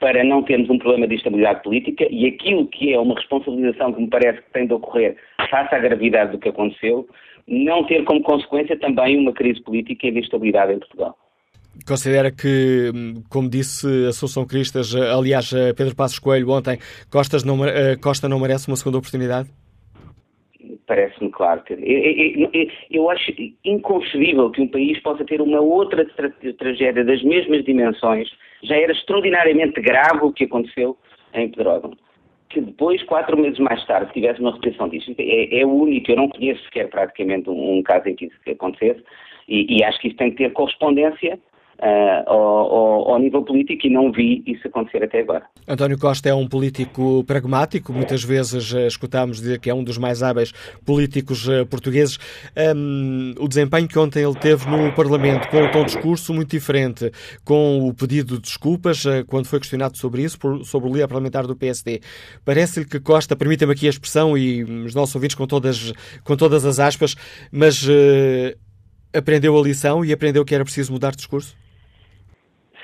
[0.00, 4.00] para não termos um problema de instabilidade política e aquilo que é uma responsabilização que
[4.00, 5.16] me parece que tem de ocorrer
[5.50, 7.08] face à gravidade do que aconteceu,
[7.46, 11.16] não ter como consequência também uma crise política e de instabilidade em Portugal.
[11.86, 12.90] Considera que,
[13.30, 16.78] como disse a Assunção Cristas, aliás, Pedro Passos Coelho ontem,
[17.10, 19.48] Costas não, eh, Costa não merece uma segunda oportunidade?
[20.88, 21.62] Parece-me claro.
[21.68, 23.30] Eu, eu, eu, acho
[23.62, 28.26] inconcebível que um país possa ter uma outra tra tragédia das mesmas dimensões.
[28.62, 30.96] Já era extraordinariamente grave o que aconteceu
[31.34, 31.92] em Pedrógão.
[32.48, 35.14] Que depois, quatro meses mais tarde, tivesse uma repetição disto.
[35.18, 38.36] É, é o único, eu não conheço sequer praticamente um, um caso em que isso
[38.50, 39.04] acontecesse.
[39.46, 41.38] E, e acho que isso tem que ter correspondência
[41.80, 45.44] uh, ao, ao, nível político e não vi isso acontecer até agora.
[45.66, 49.98] António Costa é um político pragmático, muitas vezes uh, escutámos dizer que é um dos
[49.98, 50.52] mais hábeis
[50.84, 52.18] políticos uh, portugueses.
[52.76, 56.50] Um, o desempenho que ontem ele teve no Parlamento, com um tom de discurso muito
[56.50, 57.10] diferente,
[57.44, 61.46] com o pedido de desculpas, quando foi questionado sobre isso, por, sobre o líder parlamentar
[61.46, 62.00] do PSD,
[62.44, 65.92] parece-lhe que Costa, permita-me aqui a expressão e os nossos ouvintes com todas,
[66.24, 67.14] com todas as aspas,
[67.52, 67.86] mas
[69.12, 71.56] aprendeu a lição e aprendeu que era preciso mudar de discurso?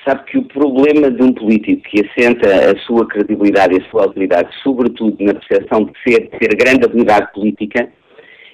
[0.05, 4.03] Sabe que o problema de um político que assenta a sua credibilidade e a sua
[4.03, 7.89] autoridade, sobretudo na percepção de ser, de ter grande habilidade política,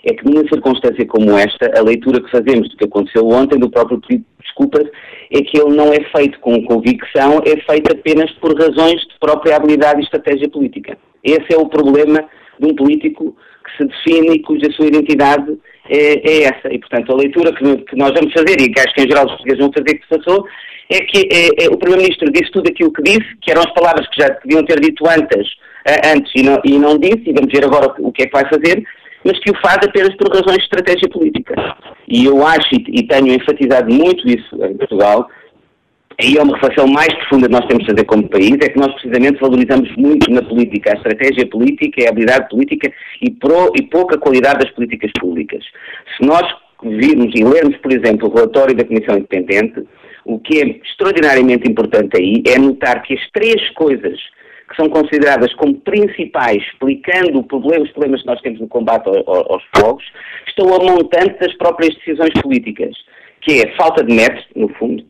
[0.05, 3.71] é que numa circunstância como esta, a leitura que fazemos do que aconteceu ontem, do
[3.71, 4.89] próprio pedido de desculpas,
[5.31, 9.57] é que ele não é feito com convicção, é feito apenas por razões de própria
[9.57, 10.97] habilidade e estratégia política.
[11.23, 12.25] Esse é o problema
[12.59, 15.59] de um político que se define e cuja sua identidade
[15.89, 16.73] é, é essa.
[16.73, 19.27] E, portanto, a leitura que, que, nós vamos fazer, e que acho que em geral
[19.27, 20.47] os portugueses vão fazer que se passou,
[20.91, 24.09] é que é, é, o Primeiro-Ministro disse tudo aquilo que disse, que eram as palavras
[24.09, 25.49] que já deviam ter dito antes,
[26.05, 28.49] antes e, não, e não disse, e vamos ver agora o que é que vai
[28.49, 28.85] fazer,
[29.25, 31.55] mas que o faz apenas por razões de estratégia política.
[32.09, 35.29] E eu acho, e tenho enfatizado muito isso em Portugal,
[36.21, 38.79] aí é uma reflexão mais profunda que nós temos de fazer como país, é que
[38.79, 43.83] nós precisamente valorizamos muito na política a estratégia política, a habilidade política e, pro, e
[43.83, 45.63] pouca qualidade das políticas públicas.
[46.17, 46.43] Se nós
[46.83, 49.85] virmos e lermos, por exemplo, o relatório da Comissão Independente,
[50.35, 54.19] o que é extraordinariamente importante aí é notar que as três coisas
[54.69, 59.63] que são consideradas como principais, explicando problema, os problemas que nós temos no combate aos
[59.77, 60.05] fogos,
[60.47, 62.95] estão a montante das próprias decisões políticas,
[63.41, 65.05] que é a falta de métodos, no fundo,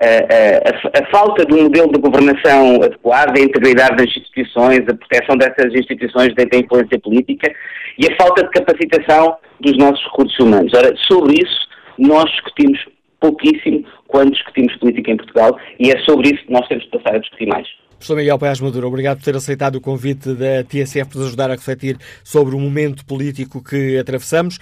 [0.00, 4.94] a, a, a, falta de um modelo de governação adequado, a integridade das instituições, a
[4.94, 7.54] proteção dessas instituições da influência política
[7.96, 10.72] e a falta de capacitação dos nossos recursos humanos.
[10.74, 12.84] Ora, sobre isso, nós discutimos
[13.24, 17.14] pouquíssimo quando discutimos política em Portugal e é sobre isso que nós temos de passar
[17.14, 17.66] a discutir mais.
[17.90, 21.50] Professor Miguel Paz Maduro, obrigado por ter aceitado o convite da TSF para nos ajudar
[21.50, 24.58] a refletir sobre o momento político que atravessamos.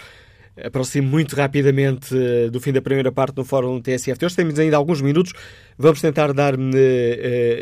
[0.64, 4.22] Aproximo muito rapidamente eh, do fim da primeira parte do Fórum TSF.
[4.25, 5.33] Hoje temos ainda alguns minutos.
[5.79, 6.59] Vamos tentar dar uh,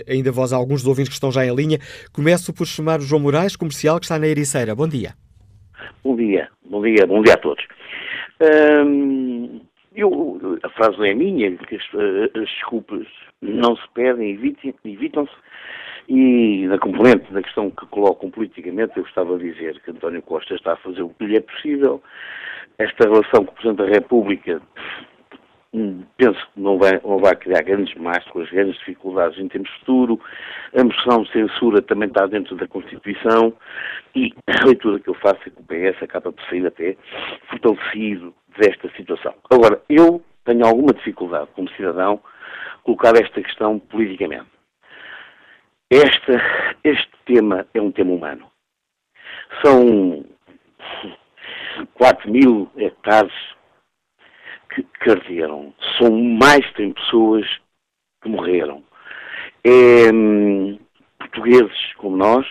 [0.08, 1.78] ainda voz a alguns dos ouvintes que estão já em linha.
[2.12, 4.74] Começo por chamar o João Moraes, comercial, que está na Ericeira.
[4.74, 5.14] Bom dia.
[6.02, 7.64] Bom dia, bom dia, bom dia a todos.
[8.42, 9.49] Hum,
[10.02, 11.82] eu, a frase não é minha, porque as,
[12.34, 13.06] as desculpas
[13.42, 14.32] não se pedem,
[14.84, 15.32] evitam-se.
[16.08, 20.54] E na componente da questão que colocam politicamente, eu gostava de dizer que António Costa
[20.54, 22.02] está a fazer o que lhe é possível.
[22.78, 24.60] Esta relação com o Presidente da República
[25.72, 29.78] hum, penso que não vai, não vai criar grandes máscaras, grandes dificuldades em termos de
[29.80, 30.20] futuro.
[30.76, 33.52] A moção de censura também está dentro da Constituição
[34.16, 36.96] e a leitura que eu faço é que o PS acaba por sair até
[37.48, 39.34] fortalecido desta situação.
[39.50, 42.20] Agora, eu tenho alguma dificuldade como cidadão
[42.82, 44.48] colocar esta questão politicamente.
[45.90, 46.32] Este,
[46.84, 48.50] este tema é um tema humano.
[49.64, 50.24] São
[51.94, 53.32] 4 mil hectares
[54.70, 55.74] que, que arderam.
[55.98, 57.46] São mais de 100 pessoas
[58.22, 58.84] que morreram.
[59.64, 60.78] É, hum,
[61.18, 62.46] portugueses como nós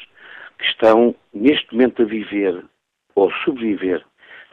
[0.57, 2.65] que estão neste momento a viver
[3.15, 4.05] ou sobreviver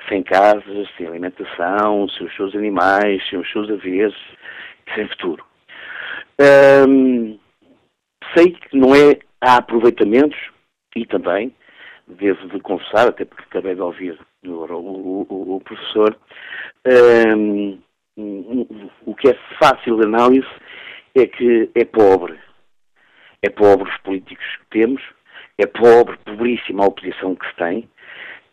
[0.09, 4.15] sem casas, sem alimentação, sem os seus animais, sem os seus haveres,
[4.95, 5.45] sem futuro.
[6.89, 7.39] Hum,
[8.35, 10.39] sei que não é, há aproveitamentos
[10.95, 11.55] e também
[12.07, 16.17] devo de confessar, até porque acabei de ouvir o, o, o, professor,
[16.87, 17.79] um,
[19.05, 20.47] o que é fácil de análise
[21.15, 22.39] é que é pobre.
[23.43, 25.03] É pobre os políticos que temos,
[25.59, 27.89] é pobre, pobríssima a oposição que se tem,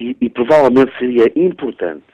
[0.04, 2.06] e, e provavelmente seria importante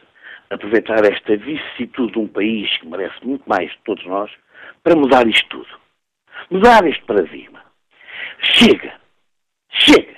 [0.49, 4.32] aproveitar esta vicissitude de um país que merece muito mais de todos nós
[4.84, 5.80] para mudar isto tudo.
[6.52, 7.63] Mudar este paradigma.
[8.41, 8.93] Chega!
[9.69, 10.17] Chega!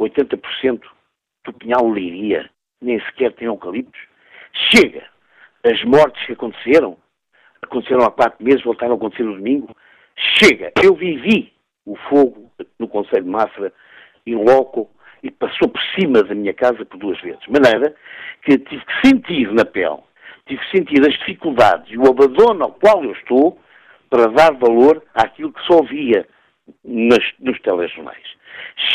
[0.00, 0.82] 80%
[1.44, 2.48] do pinhal liria,
[2.80, 4.00] nem sequer tem eucaliptos.
[4.52, 5.06] Chega!
[5.64, 6.96] As mortes que aconteceram,
[7.62, 9.76] aconteceram há quatro meses, voltaram a acontecer no domingo.
[10.16, 10.72] Chega!
[10.82, 11.52] Eu vivi
[11.84, 13.72] o fogo no Conselho de Mafra,
[14.26, 14.90] em loco,
[15.22, 17.40] e passou por cima da minha casa por duas vezes.
[17.40, 17.94] De maneira
[18.42, 19.98] que tive que sentir na pele,
[20.46, 23.58] tive que sentir as dificuldades e o abandono ao qual eu estou
[24.10, 26.26] para dar valor àquilo que só via
[26.84, 28.26] nas, nos telejornais.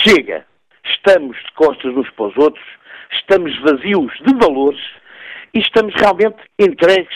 [0.03, 0.45] Chega!
[0.85, 2.65] Estamos de costas uns para os outros,
[3.11, 4.81] estamos vazios de valores
[5.53, 7.15] e estamos realmente entregues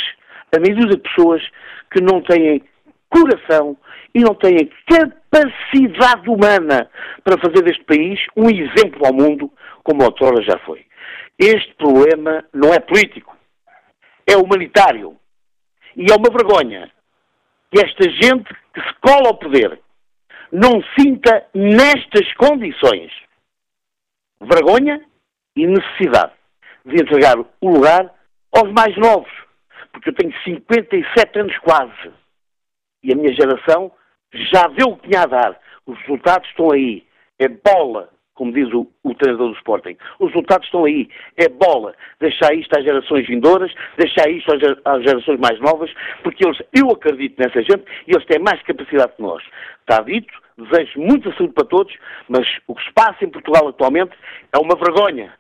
[0.55, 1.43] a medida de pessoas
[1.91, 2.63] que não têm
[3.09, 3.77] coração
[4.13, 6.89] e não têm capacidade humana
[7.23, 9.51] para fazer deste país um exemplo ao mundo,
[9.83, 10.85] como outrora já foi.
[11.39, 13.35] Este problema não é político,
[14.25, 15.17] é humanitário.
[15.95, 16.91] E é uma vergonha
[17.71, 19.79] que esta gente que se cola ao poder
[20.51, 23.11] não sinta nestas condições
[24.41, 25.01] vergonha
[25.55, 26.33] e necessidade
[26.85, 28.13] de entregar o lugar
[28.53, 29.31] aos mais novos.
[29.91, 32.11] Porque eu tenho 57 anos quase.
[33.07, 33.89] E a minha geração
[34.51, 35.57] já deu o que tinha a dar.
[35.85, 37.05] Os resultados estão aí.
[37.39, 39.95] É bola, como diz o, o treinador do Sporting.
[40.19, 41.07] Os resultados estão aí.
[41.37, 41.95] É bola.
[42.19, 45.89] Deixar isto às gerações vindouras, deixar isto às, às gerações mais novas,
[46.21, 49.41] porque eles, eu acredito nessa gente e eles têm mais capacidade que nós.
[49.79, 51.95] Está dito, desejo muita saúde para todos,
[52.27, 54.11] mas o que se passa em Portugal atualmente
[54.51, 55.33] é uma vergonha.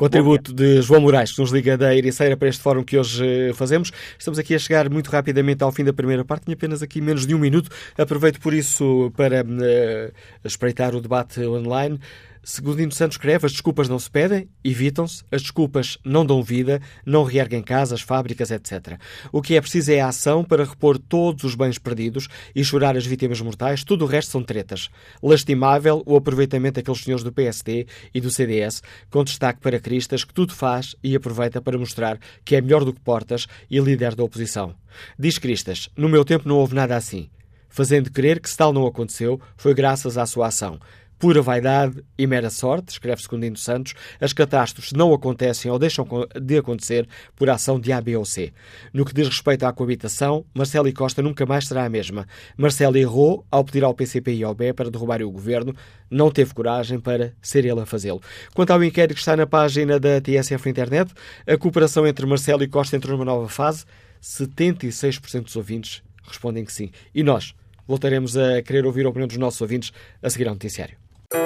[0.00, 3.52] Contributo de João Moraes, que nos liga da Ericeira para este fórum que hoje eh,
[3.52, 3.92] fazemos.
[4.18, 7.26] Estamos aqui a chegar muito rapidamente ao fim da primeira parte, tinha apenas aqui menos
[7.26, 7.68] de um minuto.
[7.98, 10.10] Aproveito por isso para uh,
[10.42, 12.00] espreitar o debate online.
[12.42, 17.22] Segundo Santos escreve, as desculpas não se pedem, evitam-se, as desculpas não dão vida, não
[17.22, 18.98] reerguem casas, fábricas, etc.
[19.30, 22.96] O que é preciso é a ação para repor todos os bens perdidos e chorar
[22.96, 24.88] as vítimas mortais, tudo o resto são tretas.
[25.22, 30.32] Lastimável o aproveitamento daqueles senhores do PSD e do CDS, com destaque para Cristas, que
[30.32, 34.24] tudo faz e aproveita para mostrar que é melhor do que Portas e líder da
[34.24, 34.74] oposição.
[35.18, 37.28] Diz Cristas, no meu tempo não houve nada assim
[37.70, 40.78] fazendo crer que se tal não aconteceu, foi graças à sua ação.
[41.20, 46.06] Pura vaidade e mera sorte, escreve Secundino Santos, as catástrofes não acontecem ou deixam
[46.40, 47.06] de acontecer
[47.36, 48.54] por ação de A, B ou C.
[48.90, 52.26] No que diz respeito à coabitação, Marcelo e Costa nunca mais será a mesma.
[52.56, 55.76] Marcelo errou ao pedir ao PCP e ao B para derrubarem o governo,
[56.10, 58.22] não teve coragem para ser ele a fazê-lo.
[58.54, 61.12] Quanto ao inquérito que está na página da TSF internet,
[61.46, 63.84] a cooperação entre Marcelo e Costa entrou numa nova fase.
[64.22, 66.90] 76% dos ouvintes respondem que sim.
[67.14, 67.54] E nós
[67.86, 69.92] voltaremos a querer ouvir a opinião dos nossos ouvintes
[70.22, 71.09] a seguir ao noticiário.
[71.32, 71.36] O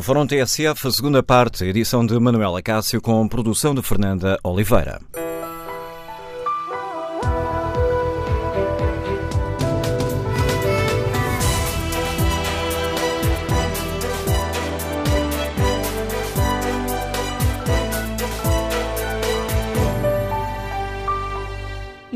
[0.00, 5.00] Fórum TSF, segunda parte, edição de Manuela Cássio com produção de Fernanda Oliveira.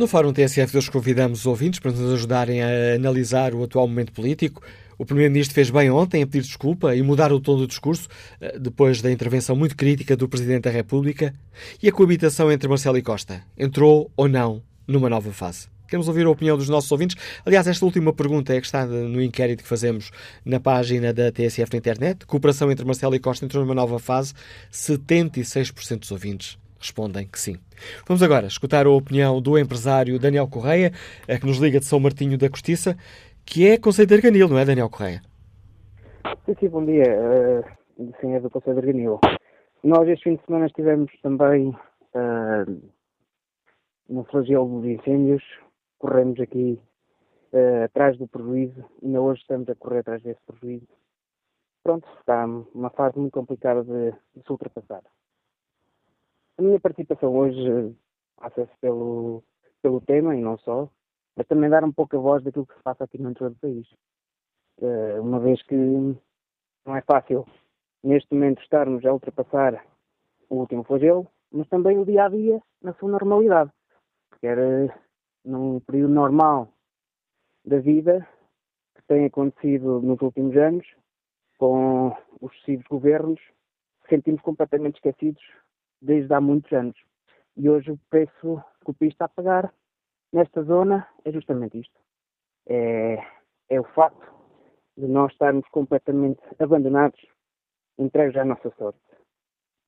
[0.01, 4.13] No Fórum TSF, hoje convidamos os ouvintes para nos ajudarem a analisar o atual momento
[4.13, 4.63] político.
[4.97, 8.09] O Primeiro-Ministro fez bem ontem a pedir desculpa e mudar o tom do discurso,
[8.41, 11.35] eh, depois da intervenção muito crítica do Presidente da República.
[11.83, 15.69] E a coabitação entre Marcelo e Costa entrou ou não numa nova fase?
[15.87, 17.15] Queremos ouvir a opinião dos nossos ouvintes.
[17.45, 20.11] Aliás, esta última pergunta é que está no inquérito que fazemos
[20.47, 22.25] na página da TSF na internet.
[22.25, 24.33] Cooperação entre Marcelo e Costa entrou numa nova fase.
[24.73, 27.57] 76% dos ouvintes respondem que sim.
[28.09, 30.91] Vamos agora escutar a opinião do empresário Daniel Correia,
[31.39, 32.97] que nos liga de São Martinho da Cortiça,
[33.45, 35.21] que é Conselho de Arganil, não é, Daniel Correia?
[36.47, 37.05] Sim, sim, bom dia.
[37.99, 39.21] Uh, sim, é do Conselho de Arganil.
[39.85, 42.91] Nós este fim de semana estivemos também uh,
[44.09, 45.43] no flagelo dos incêndios,
[45.99, 46.81] corremos aqui
[47.53, 50.89] uh, atrás do prejuízo, ainda hoje estamos a correr atrás desse prejuízo.
[51.83, 55.03] Pronto, está uma fase muito complicada de, de se ultrapassar.
[56.61, 57.91] A minha participação hoje eh,
[58.37, 59.43] passa-se pelo,
[59.81, 60.91] pelo tema e não só,
[61.35, 63.57] mas também dar um pouco a voz daquilo que se passa aqui no interior do
[63.57, 63.89] país.
[64.79, 67.47] Uh, uma vez que não é fácil
[68.05, 69.83] neste momento estarmos a ultrapassar
[70.51, 73.71] o último flagelo, mas também o dia a dia na sua normalidade.
[74.29, 74.95] Porque era
[75.43, 76.69] num período normal
[77.65, 78.29] da vida
[78.97, 80.87] que tem acontecido nos últimos anos,
[81.57, 82.09] com
[82.39, 83.41] os sucessivos governos,
[84.11, 85.43] sentimos completamente esquecidos
[86.01, 86.97] desde há muitos anos.
[87.57, 89.75] E hoje o preço que o país está a pagar
[90.33, 92.01] nesta zona é justamente isto.
[92.67, 93.19] É,
[93.69, 94.33] é o facto
[94.97, 97.21] de nós estarmos completamente abandonados,
[97.99, 99.01] entregues à nossa sorte.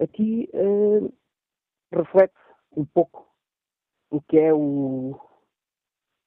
[0.00, 1.12] Aqui eh,
[1.92, 2.34] reflete
[2.76, 3.28] um pouco
[4.10, 5.18] o que é o,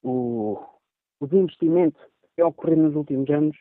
[0.04, 0.60] o,
[1.20, 3.58] o desinvestimento que tem ocorrido nos últimos anos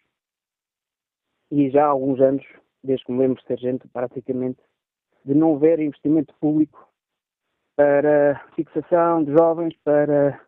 [1.51, 2.45] e já há alguns anos,
[2.83, 4.61] desde que me lembro de ser gente, praticamente
[5.25, 6.89] de não haver investimento público
[7.77, 10.41] para fixação de jovens, para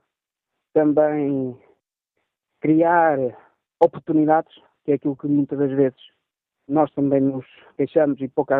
[0.72, 1.58] também
[2.60, 3.18] criar
[3.80, 4.54] oportunidades,
[4.84, 5.98] que é aquilo que muitas das vezes
[6.68, 7.46] nós também nos
[7.76, 8.52] queixamos e pouco,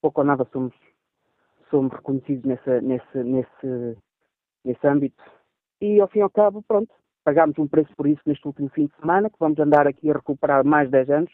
[0.00, 0.74] pouco ou nada somos,
[1.70, 3.98] somos reconhecidos nessa, nesse, nesse,
[4.64, 5.22] nesse âmbito.
[5.80, 6.94] E ao fim e ao cabo, pronto,
[7.24, 10.14] pagámos um preço por isso neste último fim de semana, que vamos andar aqui a
[10.14, 11.32] recuperar mais 10 anos,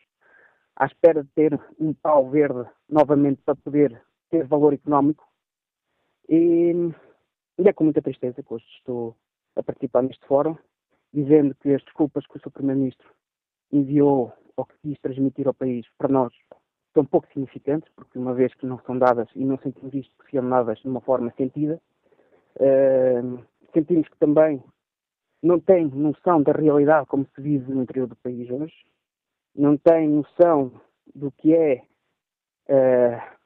[0.74, 4.02] à espera de ter um pau verde novamente para poder
[4.32, 5.28] ter valor económico.
[6.28, 6.72] E,
[7.58, 9.14] e é com muita tristeza que hoje estou
[9.54, 10.56] a participar neste fórum,
[11.12, 12.50] dizendo que as desculpas que o Sr.
[12.50, 13.08] Primeiro-Ministro
[13.70, 16.32] enviou ou que quis transmitir ao país, para nós,
[16.94, 20.30] são pouco significantes, porque uma vez que não são dadas e não sentimos isto que
[20.30, 21.80] sejam dadas de uma forma sentida,
[22.56, 24.62] uh, sentimos que também
[25.42, 28.74] não tem noção da realidade como se vive no interior do país hoje,
[29.54, 30.72] não tem noção
[31.14, 31.82] do que é
[32.68, 33.41] uh,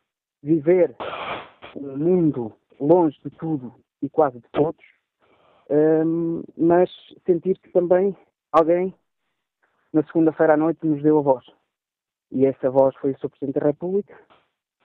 [0.47, 0.95] viver
[1.75, 4.85] um mundo longe de tudo e quase de todos,
[5.69, 6.89] um, mas
[7.27, 8.17] sentir que também
[8.53, 8.95] alguém
[9.93, 11.45] na segunda-feira à noite nos deu a voz.
[12.31, 13.29] E essa voz foi o Sr.
[13.31, 14.17] Presidente da República.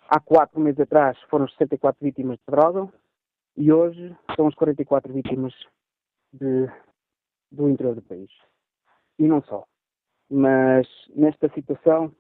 [0.10, 2.92] Há quatro meses atrás foram 64 vítimas de droga
[3.56, 5.54] e hoje são as 44 vítimas
[6.34, 6.68] de,
[7.52, 8.32] do interior do país.
[9.20, 9.64] E não só.
[10.28, 12.12] Mas nesta situação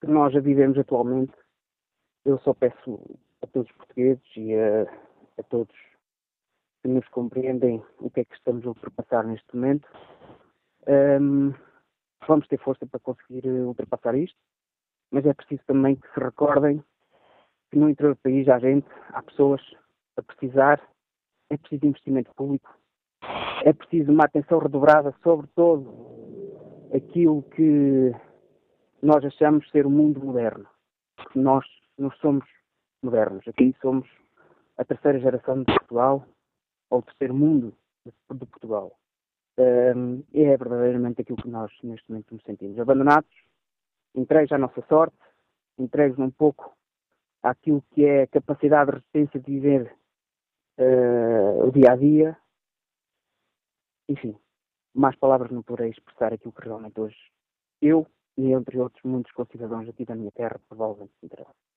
[0.00, 1.34] que nós já vivemos atualmente,
[2.24, 3.00] eu só peço
[3.42, 4.82] a todos os portugueses e a,
[5.38, 5.74] a todos
[6.82, 9.88] que nos compreendem o que é que estamos a ultrapassar neste momento.
[10.86, 11.52] Um,
[12.26, 14.38] vamos ter força para conseguir ultrapassar isto,
[15.10, 16.82] mas é preciso também que se recordem
[17.70, 19.60] que no interior do país há gente, há pessoas
[20.16, 20.80] a precisar,
[21.50, 22.74] é preciso investimento público,
[23.64, 26.08] é preciso uma atenção redobrada sobre todo
[26.94, 28.12] aquilo que
[29.02, 30.66] nós achamos ser o mundo moderno.
[31.16, 31.38] Porque
[31.98, 32.44] nós somos
[33.02, 34.08] modernos, aqui somos
[34.76, 36.26] a terceira geração de Portugal,
[36.90, 37.74] ou o terceiro mundo
[38.06, 38.96] de, Portugal.
[39.58, 42.78] Um, é verdadeiramente aquilo que nós neste momento nos sentimos.
[42.78, 43.30] Abandonados,
[44.14, 45.18] entregues à nossa sorte,
[45.76, 46.76] entregues um pouco
[47.42, 49.96] àquilo que é a capacidade de resistência de viver
[50.78, 52.38] uh, o dia a dia.
[54.08, 54.38] Enfim,
[54.94, 57.18] mais palavras não poderei expressar aquilo que realmente hoje
[57.82, 61.67] eu e entre outros muitos concidadãos aqui da minha terra provavelmente se interessam.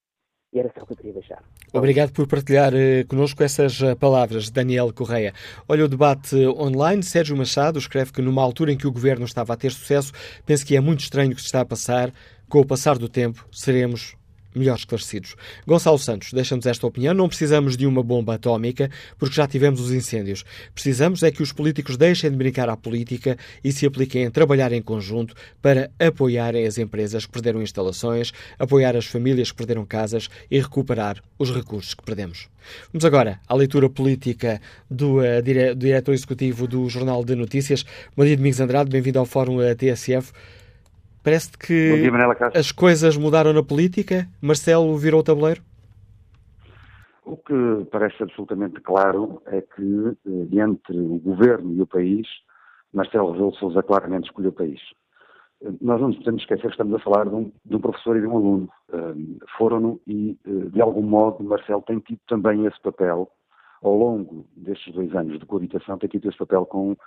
[0.54, 1.42] E era só o que eu queria deixar.
[1.72, 5.34] Obrigado por partilhar uh, connosco essas uh, palavras, Daniel Correia.
[5.68, 7.02] Olha o debate online.
[7.02, 10.12] Sérgio Machado escreve que numa altura em que o governo estava a ter sucesso,
[10.46, 12.14] penso que é muito estranho o que se está a passar.
[12.50, 14.18] Com o passar do tempo, seremos
[14.56, 15.36] melhor esclarecidos.
[15.66, 17.14] Gonçalo Santos deixa-nos esta opinião.
[17.14, 20.44] Não precisamos de uma bomba atómica, porque já tivemos os incêndios.
[20.74, 24.72] Precisamos é que os políticos deixem de brincar à política e se apliquem a trabalhar
[24.72, 30.30] em conjunto para apoiarem as empresas que perderam instalações, apoiar as famílias que perderam casas
[30.50, 32.50] e recuperar os recursos que perdemos.
[32.94, 37.86] Vamos agora à leitura política do, uh, dire do diretor executivo do Jornal de Notícias.
[38.18, 38.90] Dia, Domingos Andrade.
[38.90, 40.32] Bem-vindo ao Fórum uh, TSF.
[41.24, 42.12] Parece que dia,
[42.56, 44.28] as coisas mudaram na política?
[44.42, 45.62] Marcelo virou o tabuleiro?
[47.24, 52.28] O que parece absolutamente claro é que, eh, entre o governo e o país,
[52.92, 54.82] Marcelo Rebelo Sousa claramente escolheu o país.
[55.62, 58.18] Eh, nós não nos podemos esquecer que estamos a falar de um, de um professor
[58.18, 58.70] e de um aluno.
[58.92, 60.36] Eh, foram-no e,
[60.74, 63.30] de algum modo, Marcelo tem tido também esse papel,
[63.84, 66.98] ao longo destes dois anos de coabitação, tem tido esse papel com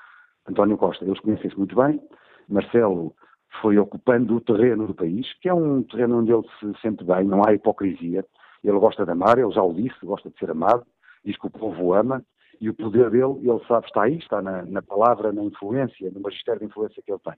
[0.48, 1.04] António Costa.
[1.04, 2.00] Eles conhecem-se muito bem.
[2.48, 3.14] Marcelo
[3.60, 7.24] foi ocupando o terreno do país, que é um terreno onde ele se sente bem,
[7.24, 8.24] não há hipocrisia.
[8.62, 10.84] Ele gosta de amar, ele já o disse, gosta de ser amado,
[11.24, 12.24] diz que o povo o ama,
[12.60, 16.20] e o poder dele, ele sabe, está aí, está na, na palavra, na influência, no
[16.20, 17.34] magistério de influência que ele tem.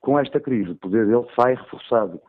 [0.00, 2.20] Com esta crise, o poder dele sai reforçado.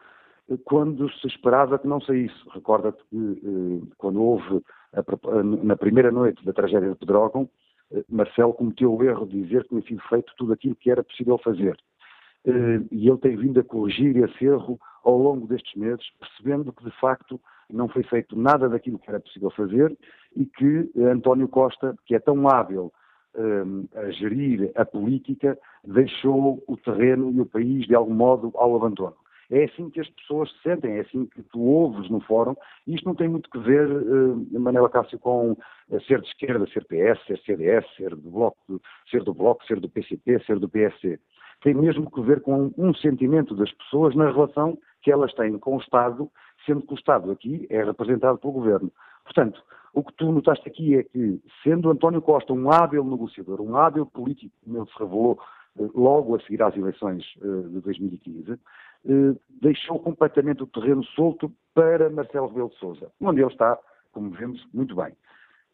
[0.65, 4.63] Quando se esperava que não saísse, recorda-te que eh, quando houve,
[4.93, 7.49] a, na primeira noite da tragédia de Pedrógão,
[7.91, 11.03] eh, Marcelo cometeu o erro de dizer que tinha sido feito tudo aquilo que era
[11.03, 11.77] possível fazer.
[12.47, 16.83] Eh, e ele tem vindo a corrigir esse erro ao longo destes meses, percebendo que
[16.85, 17.39] de facto
[17.69, 19.95] não foi feito nada daquilo que era possível fazer
[20.33, 22.93] e que António Costa, que é tão hábil
[23.35, 28.77] eh, a gerir a política, deixou o terreno e o país de algum modo ao
[28.77, 29.17] abandono.
[29.49, 32.55] É assim que as pessoas se sentem, é assim que tu ouves no fórum.
[32.85, 36.83] Isto não tem muito que ver, uh, Manuela Cássio, com uh, ser de esquerda, ser
[36.85, 41.19] PS, ser CDS, ser do Bloco, ser do Bloco, ser do PCP, ser do PSC
[41.61, 45.75] tem mesmo que ver com um sentimento das pessoas na relação que elas têm com
[45.75, 46.29] o Estado,
[46.65, 48.91] sendo que o Estado aqui é representado pelo Governo.
[49.23, 49.61] Portanto,
[49.93, 54.05] o que tu notaste aqui é que, sendo António Costa um hábil negociador, um hábil
[54.05, 55.39] político, como ele se revelou
[55.79, 58.57] eh, logo a seguir às eleições eh, de 2015, eh,
[59.61, 63.77] deixou completamente o terreno solto para Marcelo Rebelo de Sousa, onde ele está,
[64.11, 65.15] como vemos, muito bem.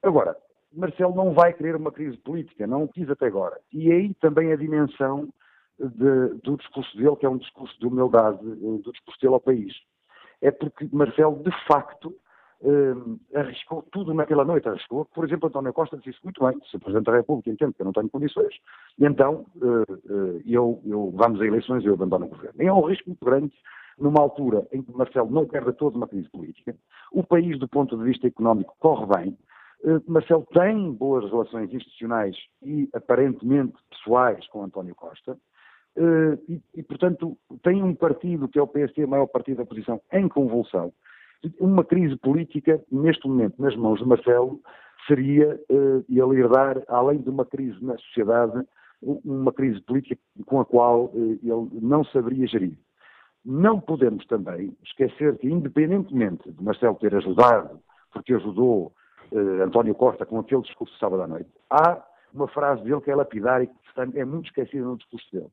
[0.02, 0.36] Agora,
[0.72, 3.60] Marcelo não vai querer uma crise política, não o quis até agora.
[3.72, 5.30] E aí também a dimensão
[5.80, 9.40] de, do discurso dele, que é um discurso de humildade, eh, do discurso dele ao
[9.40, 9.74] país.
[10.42, 12.16] É porque Marcelo, de facto,
[12.66, 14.70] eh, arriscou tudo naquela noite.
[14.70, 17.82] Arriscou, por exemplo, António Costa disse muito bem, se o Presidente da República entende que
[17.82, 18.56] eu não tenho condições,
[18.98, 22.62] e então eh, eu, eu, vamos a eleições e eu abandono o governo.
[22.62, 23.52] É um risco muito grande
[24.00, 26.74] numa altura em que Marcelo não quer de todo uma crise política.
[27.12, 29.38] O país, do ponto de vista económico, corre bem.
[30.08, 35.38] Marcelo tem boas relações institucionais e aparentemente pessoais com António Costa.
[36.48, 40.02] E, e, portanto, tem um partido, que é o PSD, o maior partido da oposição,
[40.12, 40.92] em convulsão.
[41.60, 44.62] Uma crise política, neste momento, nas mãos de Marcelo,
[45.08, 48.66] seria uh, ele herdar, além de uma crise na sociedade,
[49.02, 52.78] uma crise política com a qual uh, ele não saberia gerir.
[53.44, 57.80] Não podemos também esquecer que, independentemente de Marcelo ter ajudado,
[58.14, 58.94] porque ajudou
[59.32, 62.02] uh, António Costa com aquele discurso de sábado à noite, há
[62.34, 65.52] uma frase dele que é lapidar e que é muito esquecida no discurso dele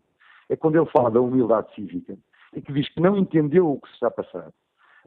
[0.51, 2.19] é quando ele fala da humildade cívica
[2.53, 4.51] e que diz que não entendeu o que se está a passar,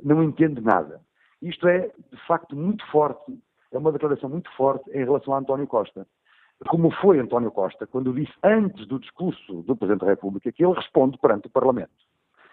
[0.02, 1.02] não entende nada.
[1.42, 3.38] Isto é, de facto, muito forte,
[3.72, 6.08] é uma declaração muito forte em relação a António Costa.
[6.70, 10.74] como foi António Costa, quando disse antes do discurso do Presidente da República que ele
[10.74, 11.92] responde perante o Parlamento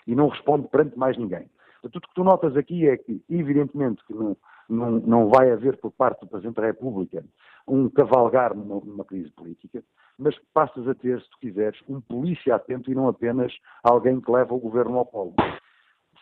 [0.06, 1.48] e não responde perante mais ninguém.
[1.82, 4.36] Tudo o que tu notas aqui é que, evidentemente, que não,
[4.68, 7.24] não, não vai haver por parte do Presidente da República
[7.66, 9.82] um cavalgar numa, numa, crise política,
[10.18, 14.30] mas passas a ter, se tu quiseres, um polícia atento e não apenas alguém que
[14.30, 15.34] leva o governo ao polo.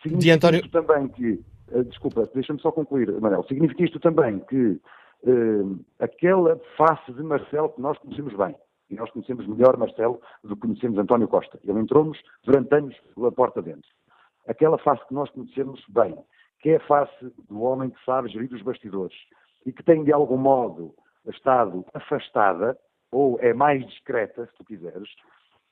[0.01, 0.59] Significa de António...
[0.61, 4.79] isto também que, uh, desculpa, deixa-me só concluir, Manel, significa isto também que
[5.23, 8.55] uh, aquela face de Marcelo que nós conhecemos bem,
[8.89, 11.59] e nós conhecemos melhor Marcelo do que conhecemos António Costa.
[11.63, 13.89] Ele entrou-nos durante anos pela porta dentro.
[14.47, 16.17] Aquela face que nós conhecemos bem,
[16.59, 19.15] que é a face do homem que sabe gerir os bastidores
[19.65, 20.95] e que tem, de algum modo,
[21.27, 22.77] estado afastada,
[23.11, 25.09] ou é mais discreta, se tu quiseres,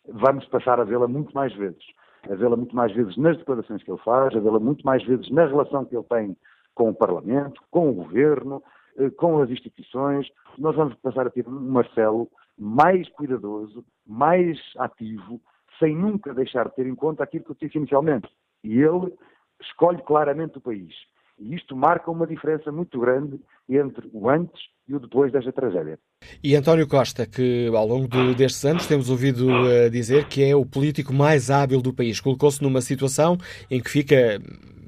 [0.07, 1.83] vamos passar a vê-la muito mais vezes.
[2.23, 5.29] A vê-la muito mais vezes nas declarações que ele faz, a vê-la muito mais vezes
[5.29, 6.37] na relação que ele tem
[6.75, 8.61] com o Parlamento, com o Governo,
[8.97, 10.27] eh, com as instituições.
[10.57, 15.39] Nós vamos passar a ter um Marcelo mais cuidadoso, mais ativo,
[15.79, 18.27] sem nunca deixar de ter em conta aquilo que eu disse inicialmente.
[18.63, 19.13] E ele
[19.61, 20.93] escolhe claramente o país.
[21.39, 25.99] E isto marca uma diferença muito grande entre o antes e o depois desta tragédia.
[26.43, 30.55] E António Costa, que ao longo de, destes anos temos ouvido uh, dizer que é
[30.55, 33.37] o político mais hábil do país, colocou-se numa situação
[33.69, 34.41] em que fica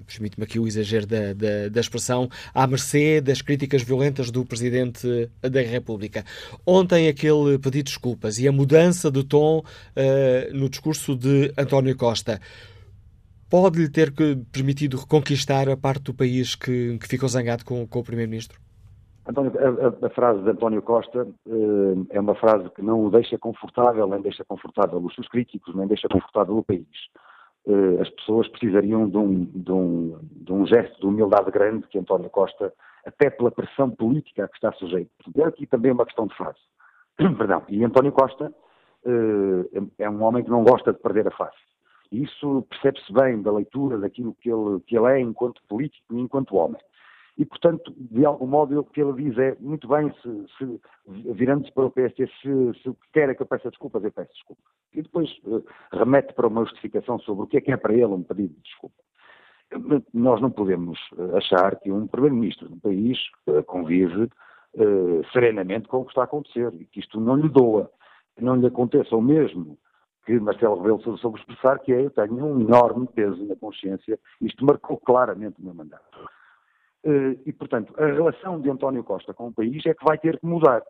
[0.09, 5.29] permite-me aqui o exagero da, da, da, expressão, à mercê das críticas violentas do Presidente
[5.41, 6.25] da República.
[6.65, 11.95] Ontem aquele pedido de desculpas e a mudança de tom uh, no discurso de António
[11.95, 12.41] Costa
[13.49, 14.13] pode-lhe ter
[14.51, 18.59] permitido reconquistar a parte do país que, que ficou zangado com, com o Primeiro-Ministro?
[19.29, 23.37] António, a, a, frase de António Costa uh, é uma frase que não o deixa
[23.37, 26.87] confortável, nem deixa confortável os seus críticos, nem deixa confortável o país.
[27.65, 31.99] Uh, as pessoas precisariam de um, de, um, de um, gesto de humildade grande que
[31.99, 32.73] António Costa,
[33.05, 35.11] até pela pressão política a que está sujeito.
[35.37, 36.57] É aqui também uma questão de frase.
[37.17, 37.61] Perdão.
[37.69, 38.51] E António Costa
[39.05, 41.68] uh, é um homem que não gosta de perder a face.
[42.11, 46.55] Isso percebe-se bem da leitura daquilo que ele, que ele é enquanto político e enquanto
[46.55, 46.81] homem.
[47.39, 51.71] E, portanto, de algum modo, o que ele diz é, muito bem, se, se virando-se
[51.71, 54.61] para o PST, se, se quer é que eu peça desculpas, eu peço desculpa.
[54.93, 58.07] E depois uh, remete para uma justificação sobre o que é que é para ele
[58.07, 58.95] um pedido de desculpa.
[60.13, 64.29] Nós não podemos eh, achar que um Primeiro-Ministro do país uh, convive
[65.33, 67.89] serenamente com o que está a acontecer e que isto não lhe doa,
[68.39, 69.79] não lhe aconteça o mesmo
[70.29, 74.63] que Marcelo Rebelo soube expressar, que é eu tenho um enorme peso na consciência, isto
[74.63, 76.03] marcou claramente o meu mandato.
[77.03, 80.39] Eh, e, portanto, a relação de António Costa com o país é que vai ter
[80.39, 80.83] que mudar.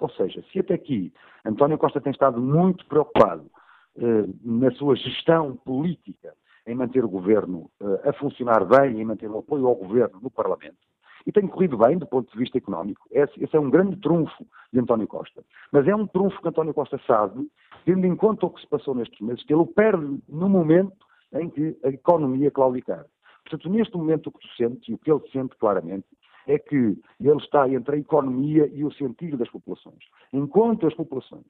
[0.00, 1.12] Ou seja, se até aqui
[1.44, 3.50] António Costa tem estado muito preocupado
[3.98, 6.32] eh, na sua gestão política
[6.66, 10.30] em manter o governo eh, a funcionar bem, em manter o apoio ao governo no
[10.30, 10.78] Parlamento,
[11.26, 13.06] e tem corrido bem do ponto de vista económico.
[13.10, 15.44] Esse, esse, é um grande trunfo de António Costa.
[15.72, 17.50] Mas é um trunfo que António Costa sabe,
[17.84, 20.96] tendo em conta o que se passou nestes meses, que ele o perde no momento
[21.34, 23.04] em que a economia claudicar.
[23.42, 26.06] Portanto, neste momento o que se sente, e o que ele sente claramente,
[26.46, 26.76] é que
[27.20, 29.98] ele está entre a economia e o sentido das populações.
[30.32, 31.46] Enquanto as populações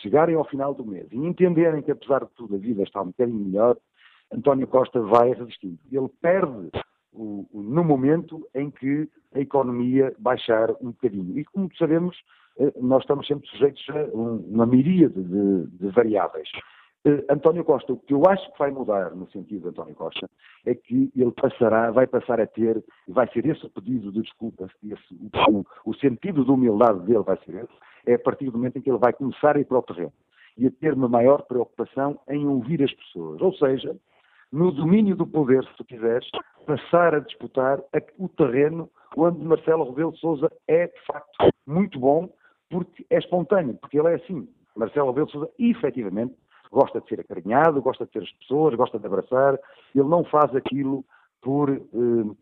[0.00, 3.06] chegarem ao final do mês e entenderem que, apesar de tudo, a vida está um
[3.06, 3.76] bocadinho melhor,
[4.32, 5.78] António Costa vai resistindo.
[5.90, 6.70] Ele perde
[7.12, 11.38] o, no momento em que a economia baixar um bocadinho.
[11.38, 12.16] E como sabemos,
[12.58, 16.48] eh, nós estamos sempre sujeitos a uma miríade de, de variáveis.
[17.02, 20.28] Uh, António Costa, o que eu acho que vai mudar no sentido de António Costa
[20.66, 24.70] é que ele passará, vai passar a ter, vai ser esse o pedido de desculpas,
[24.84, 25.14] esse,
[25.48, 27.72] o, o, sentido de humildade dele vai ser esse,
[28.04, 30.12] é a partir do momento em que ele vai começar a ir para o terreno
[30.58, 33.40] e a ter uma maior preocupação em ouvir as pessoas.
[33.40, 33.96] Ou seja,
[34.52, 36.28] no domínio do poder, se tu quiseres,
[36.66, 37.80] passar a disputar
[38.18, 42.28] o terreno onde Marcelo Rebelo de Sousa é, de facto, muito bom,
[42.68, 44.48] porque é espontâneo, porque ele é assim.
[44.76, 46.34] Marcelo Rebelo de Sousa, efetivamente,
[46.70, 49.58] gosta de ser acarinhado, gosta de ter as pessoas, gosta de abraçar.
[49.94, 51.04] Ele não faz aquilo
[51.42, 51.80] por, eh,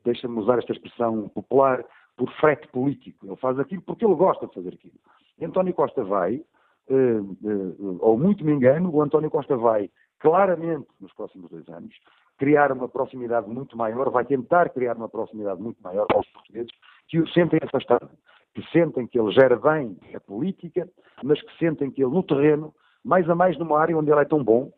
[0.05, 1.85] deixa-me usar esta expressão popular,
[2.17, 3.27] por frete político.
[3.27, 4.99] Ele faz aquilo porque ele gosta de fazer aquilo.
[5.41, 6.43] António Costa vai,
[6.91, 9.89] eh, eh, ou muito me engano, o António Costa vai
[10.19, 11.95] claramente nos próximos dois anos
[12.39, 16.71] criar uma proximidade muito maior, vai tentar criar uma proximidade muito maior aos portugueses
[17.09, 18.11] que o sentem afastado,
[18.55, 20.89] que sentem que ele gera bem a política,
[21.23, 22.73] mas que sentem que ele no terreno
[23.05, 24.73] mais a mais numa área onde ele é tão bom,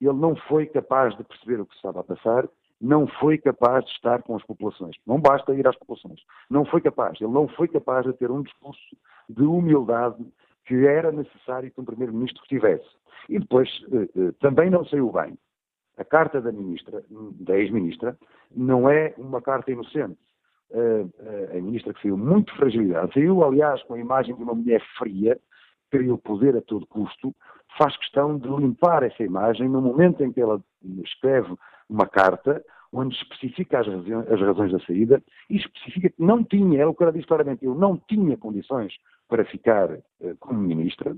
[0.00, 2.46] ele não foi capaz de perceber o que estava a passar,
[2.80, 4.96] não foi capaz de estar com as populações.
[5.06, 6.20] Não basta ir às populações.
[6.50, 7.18] Não foi capaz.
[7.20, 8.96] Ele não foi capaz de ter um discurso
[9.28, 10.22] de humildade
[10.66, 12.88] que era necessário que um primeiro-ministro tivesse.
[13.28, 15.38] E depois eh, eh, também não saiu bem.
[15.96, 17.02] A carta da ministra,
[17.40, 18.18] da ex-ministra,
[18.54, 20.18] não é uma carta inocente.
[21.50, 25.40] a ministra que saiu muito fragilidade, saiu, aliás, com a imagem de uma mulher fria,
[25.90, 27.34] queria o poder a todo custo,
[27.78, 30.60] faz questão de limpar essa imagem no momento em que ela
[31.04, 31.54] escreve
[31.88, 32.62] uma carta
[32.92, 37.12] onde especifica as, razões, da saída e especifica que não tinha, ela o que ela
[37.12, 38.94] diz claramente, eu não tinha condições
[39.28, 41.16] para ficar eh, como ministra,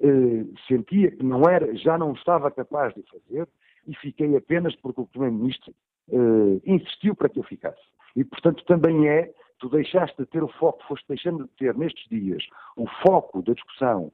[0.00, 3.48] eh, sentia que não era, já não estava capaz de fazer
[3.86, 5.74] e fiquei apenas porque o primeiro-ministro
[6.10, 7.80] eh, insistiu para que eu ficasse.
[8.16, 12.08] E, portanto, também é, tu deixaste de ter o foco, foste deixando de ter nestes
[12.08, 12.42] dias
[12.76, 14.10] o foco da discussão,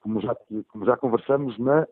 [0.00, 0.34] como, já,
[0.68, 1.86] como já conversamos na,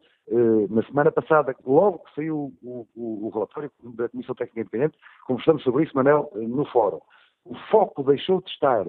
[0.70, 5.62] na semana passada, logo que saiu o, o, o, relatório da Comissão Técnica Independente, conversamos
[5.62, 7.00] sobre isso, Manel, no fórum.
[7.44, 8.86] O foco deixou de estar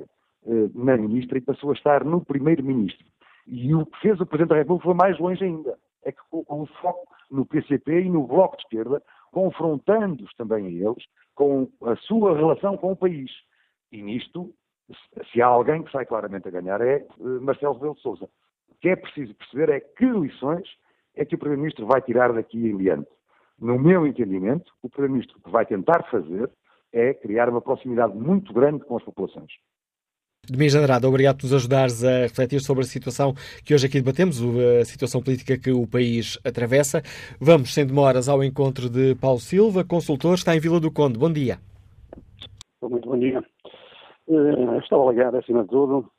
[0.74, 3.06] na ministra e passou a estar no primeiro-ministro.
[3.46, 5.78] E o que fez o Presidente da República foi mais longe ainda.
[6.04, 10.70] É que com o foco no PCP e no Bloco de Esquerda, confrontando-os também a
[10.70, 11.04] eles
[11.36, 13.32] com a sua relação com o país.
[13.92, 14.54] E nisto,
[15.32, 17.06] se há alguém que sai claramente a ganhar, é
[17.42, 18.26] Marcelo Rebelo de Sousa.
[18.70, 20.68] O que é preciso perceber é que lições
[21.16, 23.10] é que o Primeiro-Ministro vai tirar daqui em diante.
[23.60, 26.50] No meu entendimento, o Primeiro-Ministro que vai tentar fazer
[26.94, 29.52] é criar uma proximidade muito grande com as populações.
[30.50, 33.34] Domingos Andrade, obrigado por nos ajudares a refletir sobre a situação
[33.66, 34.42] que hoje aqui debatemos,
[34.80, 37.02] a situação política que o país atravessa.
[37.38, 41.20] Vamos, sem demoras, ao encontro de Paulo Silva, consultor, está em Vila do Conde.
[41.20, 41.60] Bom dia.
[42.82, 43.44] Muito bom dia.
[44.26, 46.10] Uh, estava ligado, acima de tudo,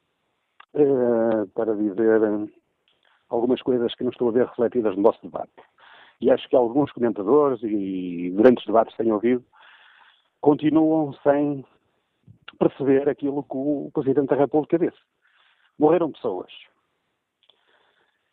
[0.74, 2.50] uh, para dizer uh,
[3.30, 5.52] algumas coisas que não estou a ver refletidas no nosso debate.
[6.20, 9.42] E acho que alguns comentadores, e durante os debates que tenho ouvido,
[10.42, 11.64] continuam sem
[12.58, 14.98] perceber aquilo que o Presidente da República disse.
[15.78, 16.52] Morreram pessoas.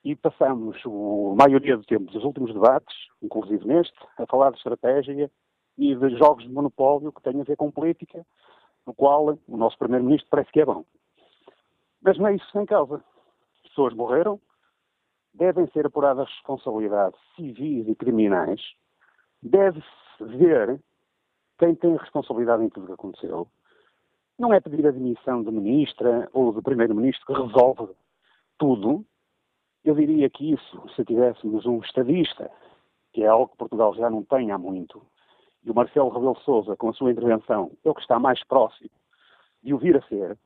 [0.03, 5.31] E passamos a maioria do tempo dos últimos debates, inclusive neste, a falar de estratégia
[5.77, 8.25] e de jogos de monopólio que têm a ver com política,
[8.85, 10.85] no qual o nosso Primeiro-Ministro parece que é bom.
[12.01, 13.03] Mas não é isso sem causa.
[13.63, 14.39] As pessoas morreram,
[15.33, 18.61] devem ser apuradas responsabilidades civis e criminais,
[19.41, 19.85] deve-se
[20.19, 20.79] ver
[21.57, 23.47] quem tem responsabilidade em tudo o que aconteceu,
[24.37, 27.93] não é pedir a demissão de ministra ou de primeiro-ministro que resolve
[28.57, 29.05] tudo.
[29.83, 32.51] Eu diria que isso, se tivéssemos um estadista,
[33.13, 35.01] que é algo que Portugal já não tem há muito,
[35.63, 38.89] e o Marcelo Rebelo Sousa, com a sua intervenção, é o que está mais próximo
[39.63, 40.37] de o vir a ser,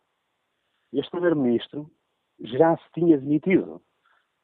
[0.93, 1.89] este primeiro-ministro
[2.39, 3.81] já se tinha demitido.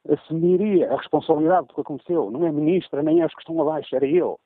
[0.07, 2.29] Assumiria a responsabilidade do que aconteceu.
[2.29, 4.39] Não é ministra, nem é os que estão abaixo, era eu.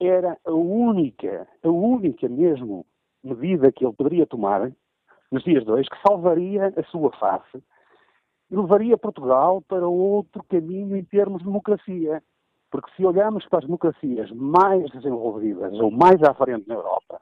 [0.00, 2.86] Era a única, a única mesmo
[3.22, 4.72] medida que ele poderia tomar
[5.30, 7.62] nos dias dois que salvaria a sua face
[8.50, 12.22] e levaria Portugal para outro caminho em termos de democracia.
[12.70, 17.20] Porque se olharmos para as democracias mais desenvolvidas ou mais à frente na Europa,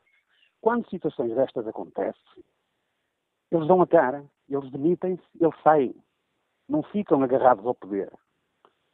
[0.60, 2.44] quando situações destas acontecem,
[3.50, 5.94] eles dão a cara, eles demitem-se, eles saem.
[6.68, 8.12] Não ficam agarrados ao poder.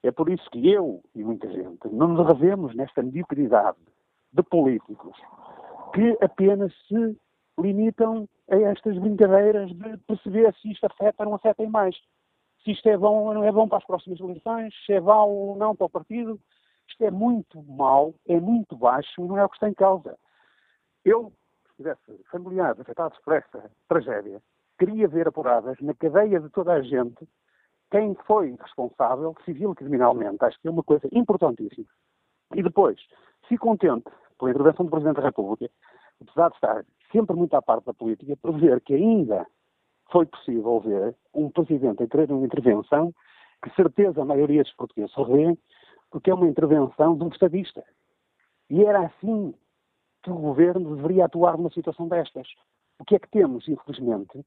[0.04, 3.78] É por isso que eu e muita gente não nos revemos nesta mediocridade
[4.32, 5.16] de políticos
[5.94, 7.16] que apenas se
[7.58, 11.96] limitam a estas brincadeiras de perceber se isto afeta ou não afeta em mais.
[12.64, 15.28] Se isto é bom ou não é bom para as próximas eleições, se é bom
[15.28, 16.38] ou não para o partido.
[16.88, 20.18] Isto é muito mau, é muito baixo e não é o que está em causa.
[21.04, 21.32] Eu,
[21.62, 24.42] se estivesse familiares afetados por esta tragédia,
[24.78, 27.26] queria ver apuradas na cadeia de toda a gente
[27.90, 30.44] quem foi responsável, civil e criminalmente.
[30.44, 31.86] Acho que é uma coisa importantíssima.
[32.54, 33.00] E depois,
[33.48, 34.10] se contente
[34.44, 35.70] pela intervenção do Presidente da República,
[36.20, 39.46] apesar de estar sempre muito à parte da política, por ver que ainda
[40.10, 43.14] foi possível ver um Presidente a querer uma intervenção
[43.62, 45.56] que certeza a maioria dos portugueses revê,
[46.10, 47.82] porque é uma intervenção de um estadista.
[48.68, 49.54] E era assim
[50.22, 52.46] que o Governo deveria atuar numa situação destas.
[52.98, 54.44] O que é que temos, infelizmente,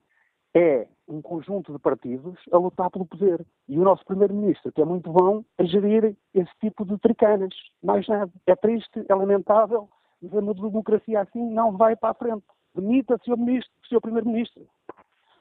[0.58, 3.46] é um conjunto de partidos a lutar pelo poder.
[3.70, 7.54] E o nosso Primeiro-Ministro, que é muito bom a gerir esse tipo de tricanas.
[7.84, 8.32] Mais nada.
[8.48, 9.88] É triste, é lamentável,
[10.22, 12.44] mas a democracia assim não vai para a frente.
[12.76, 13.38] Demita, Sr.
[13.38, 14.02] Ministro, Sr.
[14.02, 14.68] Primeiro-Ministro.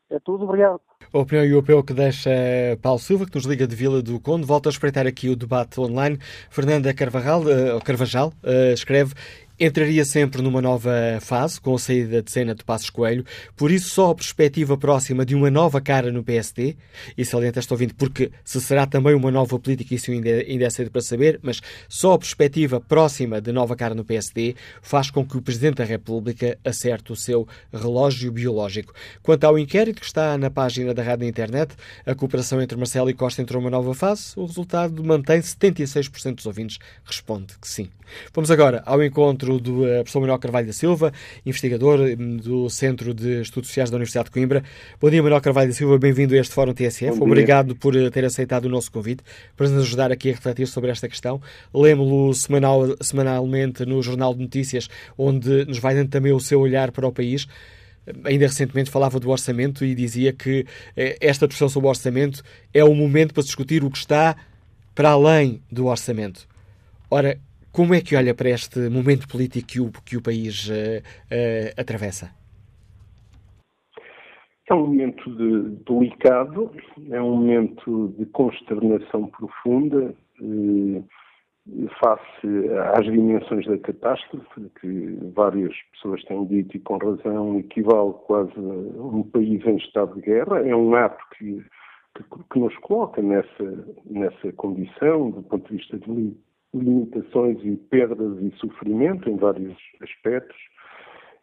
[0.09, 0.81] É tudo, obrigado.
[1.13, 2.31] A opinião europeu que deixa
[2.81, 4.47] Paulo Silva, que nos liga de Vila do Conde.
[4.47, 6.19] Volta a espreitar aqui o debate online.
[6.49, 9.15] Fernanda Carvajal, uh, Carvajal uh, escreve
[9.59, 13.25] entraria sempre numa nova fase, com a saída de cena de Passos Coelho,
[13.57, 16.77] por isso só a perspectiva próxima de uma nova cara no PSD,
[17.17, 20.71] e salienta esta ouvinte porque se será também uma nova política, isso ainda, ainda é
[20.71, 25.25] cedo para saber, mas só a perspectiva próxima de nova cara no PSD faz com
[25.25, 28.93] que o Presidente da República acerte o seu relógio biológico.
[29.23, 33.15] Quanto ao inquérito que está na página da rádio internet, a cooperação entre Marcelo e
[33.15, 37.89] Costa entrou numa nova fase, o resultado mantém 76% dos ouvintes responde que sim.
[38.33, 41.13] Vamos agora ao encontro encontro do uh, professor Manuel Carvalho da Silva,
[41.45, 44.65] investigador hum, do Centro de Estudos Sociais da Universidade de Coimbra.
[45.01, 47.21] Bom dia, Manuel Carvalho da Silva, bem-vindo a este Fórum TSF.
[47.21, 49.23] Obrigado por ter aceitado o nosso convite,
[49.57, 51.41] para nos ajudar aqui a refletir sobre esta questão.
[51.73, 56.91] Lemo-lo semanal, semanalmente no Jornal de Notícias, onde nos vai dando também o seu olhar
[56.91, 57.47] para o país
[58.23, 60.65] ainda recentemente falava do orçamento e dizia que
[61.21, 62.41] esta discussão sobre o orçamento
[62.73, 64.37] é o momento para discutir o que está
[64.95, 66.47] para além do orçamento.
[67.11, 67.37] Ora,
[67.77, 71.79] como é que olha para este momento político que o, que o país uh, uh,
[71.79, 72.35] atravessa?
[74.71, 76.73] É um momento de, delicado,
[77.11, 81.03] é um momento de consternação profunda eh,
[82.01, 88.57] face às dimensões da catástrofe, que várias pessoas têm dito e com razão equivale quase
[88.57, 90.67] a um país em estado de guerra.
[90.67, 91.63] É um ato que
[92.17, 96.11] que, que nos coloca nessa, nessa condição, do ponto de vista de
[96.75, 100.57] limitações e perdas e sofrimento em vários aspectos.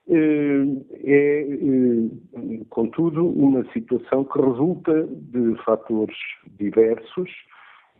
[0.09, 0.65] Eh,
[1.05, 6.17] é, eh, contudo, uma situação que resulta de fatores
[6.59, 7.29] diversos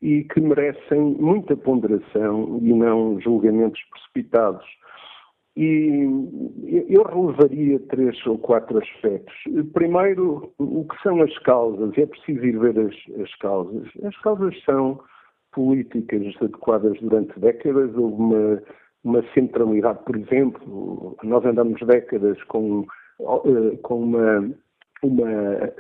[0.02, 4.66] e que merecem muita ponderação e não julgamentos precipitados.
[5.56, 6.10] E
[6.90, 9.36] eu relevaria três ou quatro aspectos.
[9.72, 11.96] Primeiro, o que são as causas?
[11.98, 13.88] É preciso ir ver as, as causas.
[14.04, 15.00] As causas são
[15.54, 17.96] políticas adequadas durante décadas.
[17.96, 18.64] Houve uma,
[19.04, 22.86] uma centralidade, por exemplo, nós andamos décadas com,
[23.22, 24.50] eh, com uma,
[25.04, 25.74] uma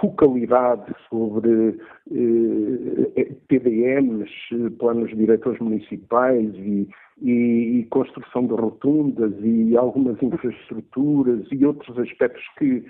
[0.00, 1.78] focalidade sobre
[2.12, 4.30] eh, PDMs,
[4.78, 6.88] planos diretores municipais e
[7.22, 12.84] e, e, construção de rotundas e algumas infraestruturas e outros aspectos que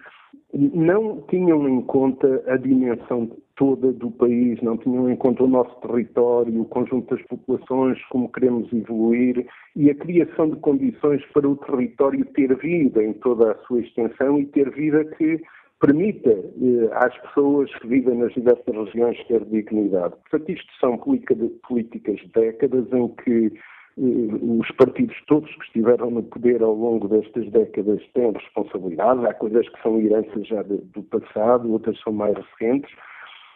[0.53, 5.74] não tinham em conta a dimensão toda do país, não tinham em conta o nosso
[5.80, 11.57] território, o conjunto das populações, como queremos evoluir e a criação de condições para o
[11.57, 15.40] território ter vida em toda a sua extensão e ter vida que
[15.81, 20.14] permita eh, às pessoas que vivem nas diversas regiões ter dignidade.
[20.29, 23.53] Portanto, isto são políticas de décadas em que
[23.99, 29.27] os partidos todos que estiveram no poder ao longo destas décadas têm responsabilidade.
[29.27, 32.95] Há coisas que são heranças já do passado, outras são mais recentes,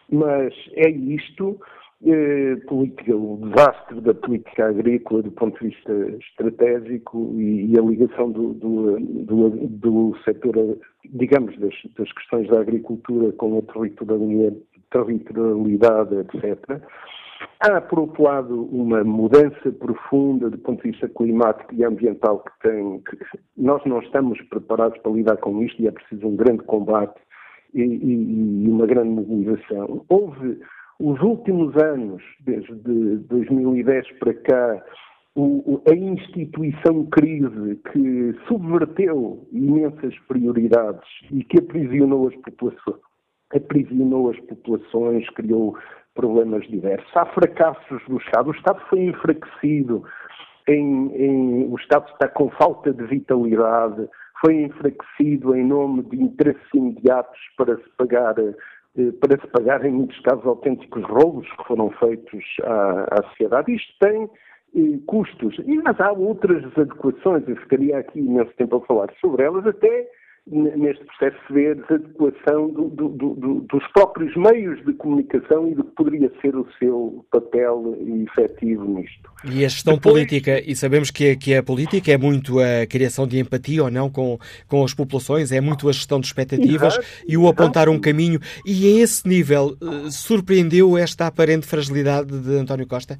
[0.09, 1.59] mas é isto.
[2.03, 7.81] Eh, política, o desastre da política agrícola do ponto de vista estratégico e, e a
[7.81, 16.15] ligação do, do, do, do setor, digamos, das, das, questões da agricultura com a territorialidade,
[16.15, 16.81] etc
[17.59, 22.67] Há, por outro lado, uma mudança profunda do ponto de vista climático e ambiental que
[22.67, 22.99] tem.
[23.01, 23.17] Que
[23.55, 27.19] nós não estamos preparados para lidar com isto e é preciso um grande combate
[27.73, 30.03] e, e, e uma grande mobilização.
[30.09, 30.59] Houve
[31.01, 34.83] os últimos anos, desde 2010 para cá,
[35.35, 43.01] o, a instituição crise que subverteu imensas prioridades e que aprisionou as populações,
[43.55, 45.75] aprisionou as populações, criou
[46.13, 47.09] problemas diversos.
[47.15, 48.49] Há fracassos do Estado.
[48.49, 50.03] O Estado foi enfraquecido.
[50.67, 54.07] Em, em, o Estado está com falta de vitalidade.
[54.45, 58.35] Foi enfraquecido em nome de interesses imediatos para se pagar
[59.19, 63.73] para se pagar, em muitos casos, autênticos roubos que foram feitos à, à sociedade.
[63.73, 64.29] Isto tem
[64.75, 65.55] eh, custos.
[65.83, 70.07] Mas há outras adequações, eu ficaria aqui imenso tempo a falar sobre elas, até
[70.47, 75.83] neste processo de ver adequação do, do, do, dos próprios meios de comunicação e do
[75.83, 77.95] que poderia ser o seu papel
[78.27, 79.29] efetivo nisto.
[79.45, 80.15] E a gestão Depois...
[80.15, 84.09] política, e sabemos que, que a política é muito a criação de empatia ou não
[84.09, 87.07] com, com as populações, é muito a gestão de expectativas Exato.
[87.27, 88.39] e o apontar um caminho.
[88.65, 93.19] E a esse nível, eh, surpreendeu esta aparente fragilidade de António Costa?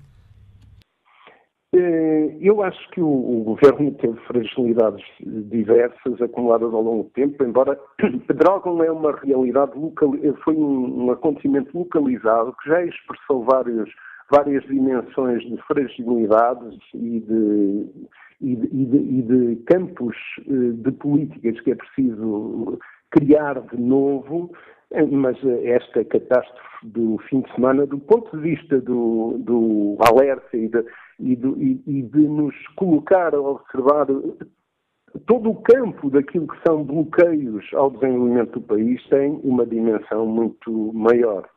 [1.73, 7.41] Eh, eu acho que o, o, governo teve fragilidades diversas acumuladas ao longo do tempo,
[7.45, 7.79] embora
[8.27, 10.11] Pedrógão é uma realidade local,
[10.43, 13.89] foi um, um, acontecimento localizado que já expressou vários,
[14.29, 17.87] várias dimensões de fragilidades e de,
[18.41, 22.79] e de, e de, e de campos eh, de políticas que é preciso
[23.11, 24.51] criar de novo
[25.09, 30.67] mas esta catástrofe do fim de semana, do ponto de vista do, do alerta e
[30.67, 30.83] de,
[31.21, 34.07] e, do, e, e de nos colocar a observar
[35.25, 40.91] todo o campo daquilo que são bloqueios ao desenvolvimento do país tem uma dimensão muito
[40.93, 41.47] maior.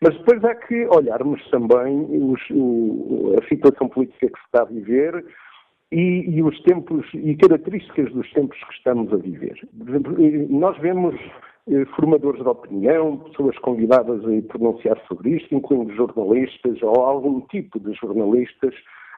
[0.00, 4.66] Mas depois há que olharmos também os, o, a situação política que se está a
[4.66, 5.24] viver
[5.90, 9.58] e, e, os tempos e características dos tempos que estamos a viver.
[10.50, 11.16] Nós vemos
[11.70, 17.80] eh, formadores de opinião, pessoas convidadas a pronunciar sobre isto, incluindo jornalistas ou algum tipo
[17.80, 18.74] de jornalistas,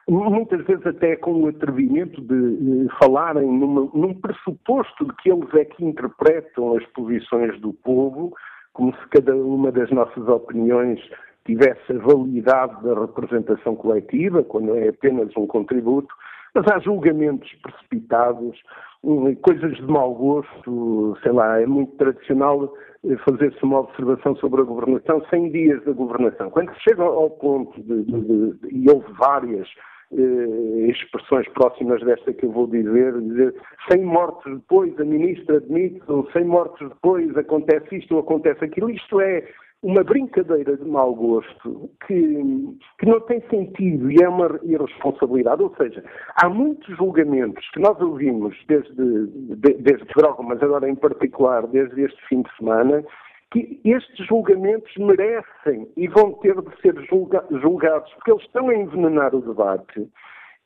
[0.07, 5.65] muitas vezes até com o atrevimento de falarem numa, num pressuposto de que eles é
[5.65, 8.33] que interpretam as posições do povo,
[8.73, 10.99] como se cada uma das nossas opiniões
[11.45, 16.13] tivesse a validade da representação coletiva, quando é apenas um contributo,
[16.53, 18.61] mas há julgamentos precipitados,
[19.41, 22.71] coisas de mau gosto, sei lá, é muito tradicional
[23.05, 26.49] eh, fazer-se uma observação sobre a governação 100 dias da governação.
[26.51, 29.67] Quando chega ao ponto de, de, de e houve várias
[30.13, 33.55] eh, expressões próximas desta que eu vou dizer, dizer
[33.89, 38.89] 100 mortos depois a ministra admite, ou 100 mortos depois acontece isto ou acontece aquilo,
[38.89, 39.47] isto é
[39.83, 45.63] uma brincadeira de mau gosto que, que não tem sentido e é uma irresponsabilidade.
[45.63, 46.03] Ou seja,
[46.35, 50.05] há muitos julgamentos que nós ouvimos desde, de, desde
[50.43, 53.03] mas agora em particular desde este fim de semana,
[53.51, 58.75] que estes julgamentos merecem e vão ter de ser julga, julgados, porque eles estão a
[58.75, 60.09] envenenar o debate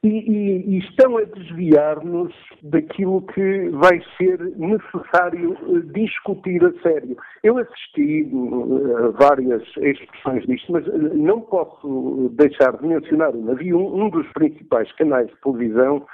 [0.04, 2.32] e, e, e estão a desviar-nos
[2.62, 7.18] daquilo que vai ser necessário eh, discutir a sério.
[7.44, 13.54] Eu assisti a eh, várias expressões disto, mas eh, não posso deixar de mencionar uma.
[13.54, 16.06] Havia um, um dos principais canais de televisão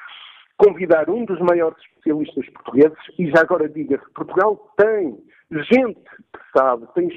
[0.58, 5.18] convidar um dos maiores especialistas portugueses, e já agora diga-se, Portugal tem
[5.52, 7.10] gente que sabe, tem,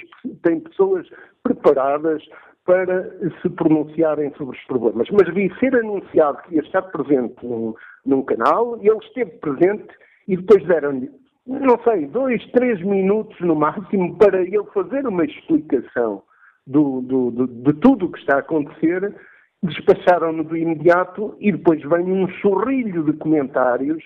[0.43, 1.07] tem pessoas
[1.43, 2.23] preparadas
[2.65, 3.11] para
[3.43, 5.09] se pronunciarem sobre os problemas.
[5.11, 7.75] Mas vi ser anunciado que ia estar presente num,
[8.05, 9.89] num canal e ele esteve presente
[10.27, 11.11] e depois deram-lhe,
[11.47, 16.23] não sei, dois, três minutos no máximo para ele fazer uma explicação
[16.67, 19.15] do, do, do, de tudo o que está a acontecer,
[19.63, 24.03] despacharam-no do imediato e depois vem um sorrilho de comentários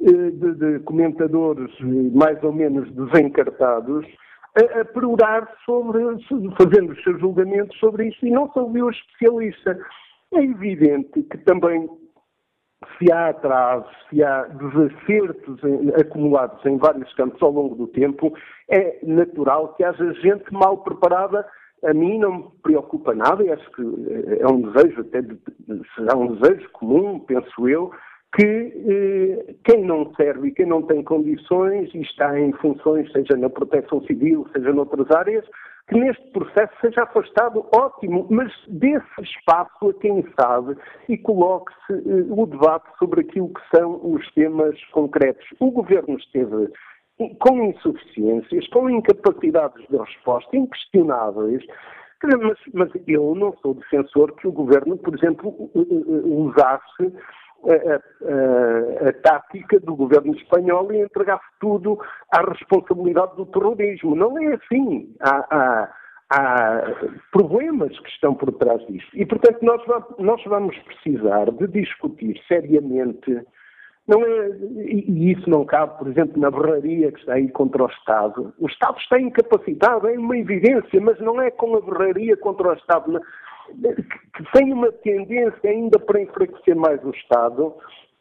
[0.00, 1.70] de, de comentadores
[2.14, 4.06] mais ou menos desencartados
[4.56, 6.00] a, a perorar sobre,
[6.56, 9.78] fazendo os seus julgamentos sobre isso e não se ouviu o especialista.
[10.34, 11.88] É evidente que também
[12.96, 15.60] se há atrasos, se há desacertos
[16.00, 18.32] acumulados em vários campos ao longo do tempo,
[18.70, 21.46] é natural que haja gente mal preparada.
[21.84, 23.82] A mim não me preocupa nada, e acho que
[24.40, 25.38] é um desejo, até de,
[25.94, 27.92] será um desejo comum, penso eu,
[28.34, 33.36] que eh, quem não serve e quem não tem condições e está em funções, seja
[33.36, 35.44] na proteção civil, seja noutras áreas,
[35.88, 40.76] que neste processo seja afastado, ótimo, mas desse espaço a quem sabe
[41.08, 45.46] e coloque-se eh, o debate sobre aquilo que são os temas concretos.
[45.58, 46.70] O Governo esteve
[47.40, 51.64] com insuficiências, com incapacidades de resposta inquestionáveis,
[52.22, 57.12] mas, mas eu não sou defensor que o Governo, por exemplo, usasse
[57.64, 61.98] a, a, tática do governo espanhol e entregasse tudo
[62.32, 64.14] à responsabilidade do terrorismo.
[64.14, 65.14] Não é assim.
[65.20, 65.94] Há, há,
[66.30, 66.82] há
[67.32, 69.10] problemas que estão por trás disto.
[69.14, 69.82] E, portanto, nós,
[70.18, 73.42] nós vamos precisar de discutir seriamente.
[74.06, 74.48] Não é,
[74.86, 78.54] e isso não cabe, por exemplo, na berraria que está aí contra o Estado.
[78.58, 82.72] O Estado está incapacitado, é uma evidência, mas não é com a berraria contra o
[82.72, 83.20] Estado
[84.34, 87.74] que tem uma tendência ainda para enfraquecer mais o Estado,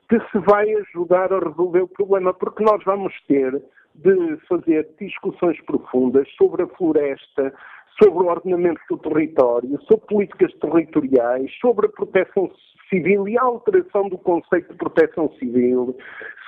[0.09, 3.61] que se vai ajudar a resolver o problema, porque nós vamos ter
[3.95, 7.53] de fazer discussões profundas sobre a floresta,
[8.01, 12.51] sobre o ordenamento do território, sobre políticas territoriais, sobre a proteção
[12.89, 15.97] civil e a alteração do conceito de proteção civil,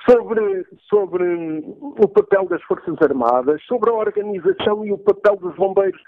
[0.08, 1.24] sobre, sobre
[1.80, 6.00] o papel das Forças Armadas, sobre a organização e o papel dos bombeiros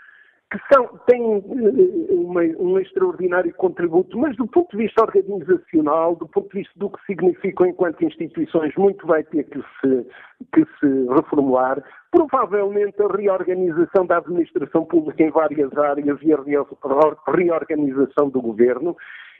[0.52, 6.28] que são, têm eh, uma, um extraordinário contributo, mas do ponto de vista organizacional, do
[6.28, 10.06] ponto de vista do que significam enquanto instituições, muito vai ter que se,
[10.52, 11.82] que se reformular.
[12.10, 18.94] Provavelmente a reorganização da administração pública em várias áreas e a reorganização do governo.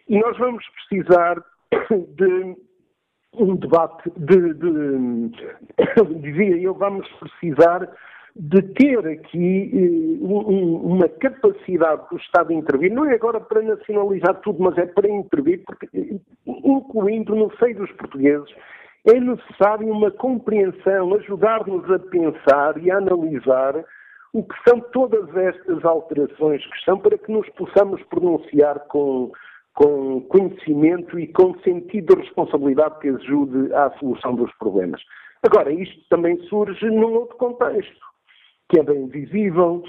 [0.08, 1.44] E nós vamos precisar
[2.16, 2.56] de
[3.34, 5.30] um debate de, de
[6.22, 7.86] dizia eu, vamos precisar
[8.34, 14.40] de ter aqui eh, uma capacidade do Estado de intervir, não é agora para nacionalizar
[14.40, 18.48] tudo, mas é para intervir, porque, eh, incluindo no seio dos portugueses,
[19.04, 23.84] é necessário uma compreensão, ajudar-nos a pensar e a analisar
[24.32, 29.30] o que são todas estas alterações que estão para que nos possamos pronunciar com,
[29.74, 35.02] com conhecimento e com sentido de responsabilidade que ajude à solução dos problemas.
[35.42, 38.11] Agora, isto também surge num outro contexto
[38.72, 39.84] que é bem visível.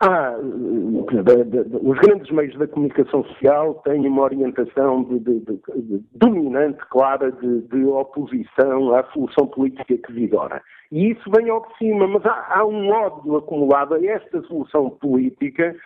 [0.00, 7.30] Há, os grandes meios da comunicação social têm uma orientação de, de, de, dominante, clara,
[7.30, 10.60] de, oposição à solução política que vigora.
[10.90, 14.90] E isso vem ao de cima, mas há, há um ódio acumulado a esta solução
[14.90, 15.76] política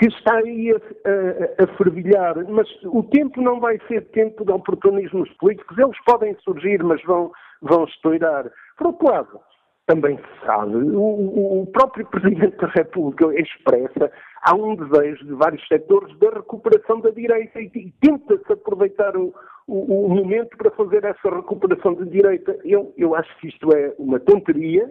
[0.00, 4.50] que está aí a, a, a, fervilhar, mas o tempo não vai ser tempo de
[4.50, 7.30] oportunismos políticos, eles podem surgir, mas vão,
[7.62, 8.50] vão estourar.
[8.76, 9.40] Por outro lado,
[9.86, 14.10] também se sabe, o, o próprio Presidente da República expressa,
[14.42, 19.34] há um desejo de vários setores da recuperação da direita e, e tenta-se aproveitar o,
[19.66, 22.58] o, o, momento para fazer essa recuperação da direita.
[22.64, 24.90] Eu, eu acho que isto é uma tonteria,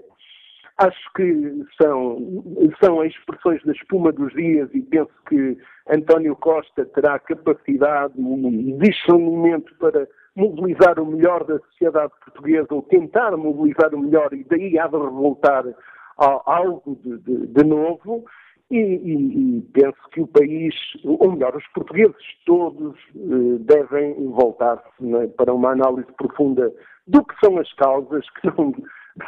[0.78, 2.18] Acho que são,
[2.84, 5.56] são expressões da espuma dos dias e penso que
[5.88, 13.36] António Costa terá capacidade e discernimento para mobilizar o melhor da sociedade portuguesa ou tentar
[13.38, 15.66] mobilizar o melhor e daí há de revoltar
[16.18, 18.26] algo de, de, de novo.
[18.72, 20.74] E, e, e, penso que o país,
[21.04, 26.74] ou melhor, os portugueses todos eh, devem voltar-se né, para uma análise profunda
[27.06, 28.74] do que são as causas, que não,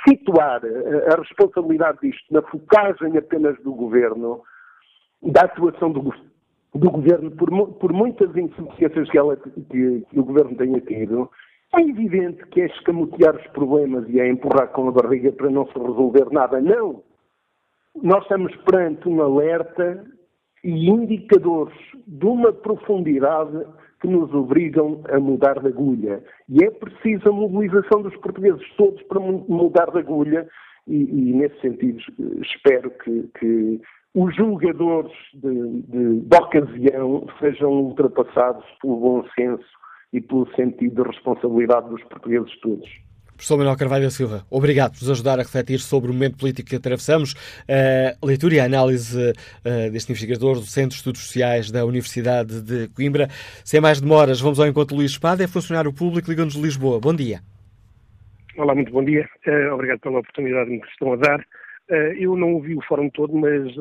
[0.08, 4.42] situar a responsabilidade disto na focagem apenas do governo,
[5.22, 6.12] da atuação do,
[6.76, 11.30] do governo, por, por, muitas insuficiências que, ela, que, que, o governo tenha tido,
[11.74, 15.66] é evidente que é escamotear os problemas e é empurrar com a barriga para não
[15.68, 16.60] se resolver nada.
[16.60, 17.02] Não!
[18.02, 20.06] Nós estamos perante um alerta
[20.64, 23.66] e indicadores de uma profundidade
[24.02, 26.22] que nos obrigam a mudar de agulha.
[26.50, 30.48] E é preciso a mobilização dos portugueses todos para mudar de agulha,
[30.88, 32.00] e, e nesse sentido
[32.42, 33.82] espero que, que
[34.16, 39.66] os julgadores de, de, de, ocasião sejam ultrapassados pelo bom senso
[40.14, 42.90] e pelo sentido de responsabilidade dos portugueses todos.
[43.36, 46.78] Professor Manuel Carvalho Silva, obrigado por nos ajudar a refletir sobre o momento político que
[46.78, 47.36] atravessamos.
[47.68, 52.62] A leitura e a análise uh, deste investigador do Centro de Estudos Sociais da Universidade
[52.62, 53.28] de Coimbra.
[53.66, 56.98] Sem mais demoras, vamos ao encontro Luís Espada, é funcionário público, liga-nos de Lisboa.
[57.02, 57.42] Bom dia.
[58.56, 59.28] Olá, muito bom dia.
[59.46, 61.46] Uh, obrigado pela oportunidade que me estão a dar.
[61.90, 63.72] Uh, eu não ouvi o fórum todo, mas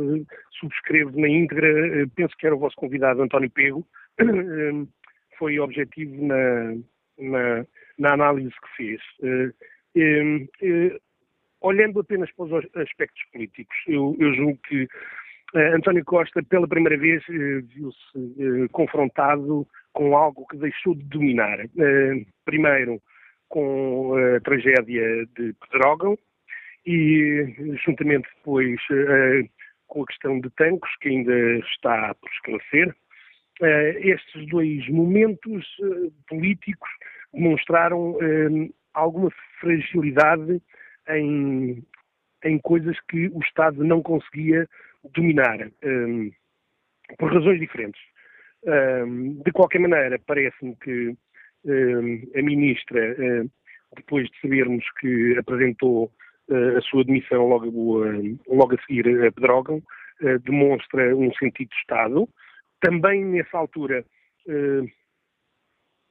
[0.61, 1.69] subscrevo na íntegra,
[2.15, 3.87] penso que era o vosso convidado António Pego.
[5.39, 6.77] foi objetivo na,
[7.19, 7.67] na
[7.99, 9.01] na análise que fez.
[9.23, 9.51] Eh,
[9.97, 10.99] eh, eh,
[11.61, 14.87] olhando apenas para os aspectos políticos, eu, eu julgo que
[15.55, 21.59] António Costa, pela primeira vez, viu-se confrontado com algo que deixou de dominar.
[22.45, 23.01] Primeiro,
[23.49, 26.19] com a tragédia de Pedrógão
[26.87, 28.81] e, juntamente depois,
[29.87, 32.95] com a questão de Tancos, que ainda está por esclarecer.
[33.99, 35.67] Estes dois momentos
[36.29, 36.89] políticos
[37.33, 39.31] demonstraram um, alguma
[39.61, 40.61] fragilidade
[41.09, 41.83] em,
[42.45, 44.69] em coisas que o Estado não conseguia
[45.15, 46.31] dominar, um,
[47.19, 48.01] por razões diferentes.
[48.65, 51.17] Um, de qualquer maneira, parece-me que
[52.37, 53.17] a ministra,
[53.97, 59.33] depois de sabermos que apresentou uh, a sua demissão logo, uh, logo a seguir a
[59.33, 59.83] Pedrógão,
[60.23, 62.29] uh, demonstra um sentido de Estado.
[62.81, 64.05] Também nessa altura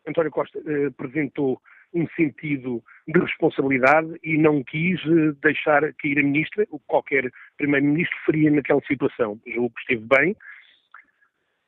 [0.08, 1.62] António Costa eh, apresentou
[1.94, 7.32] um sentido de responsabilidade e não quis eh, deixar cair a ministra, o que qualquer
[7.58, 9.40] primeiro-ministro faria naquela situação.
[9.46, 10.36] Julgo que esteve bem.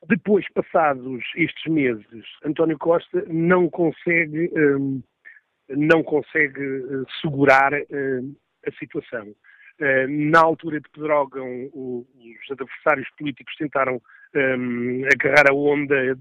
[0.08, 4.52] Depois, passados estes meses, António Costa não consegue,
[5.68, 6.60] não consegue
[7.20, 7.72] segurar
[8.66, 9.34] a situação.
[9.78, 14.00] Uh, na altura de Pedrógão, os adversários políticos tentaram
[14.34, 16.18] um, agarrar a onda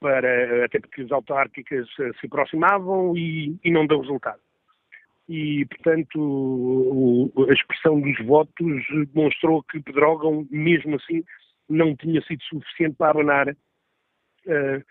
[0.00, 4.40] para, até porque as autárquicas eh, se aproximavam e, e não deu resultado.
[5.28, 8.82] E, portanto, o, a expressão dos votos
[9.12, 11.22] demonstrou que Pedrógão, mesmo assim,
[11.68, 14.84] não tinha sido suficiente para abanar uh,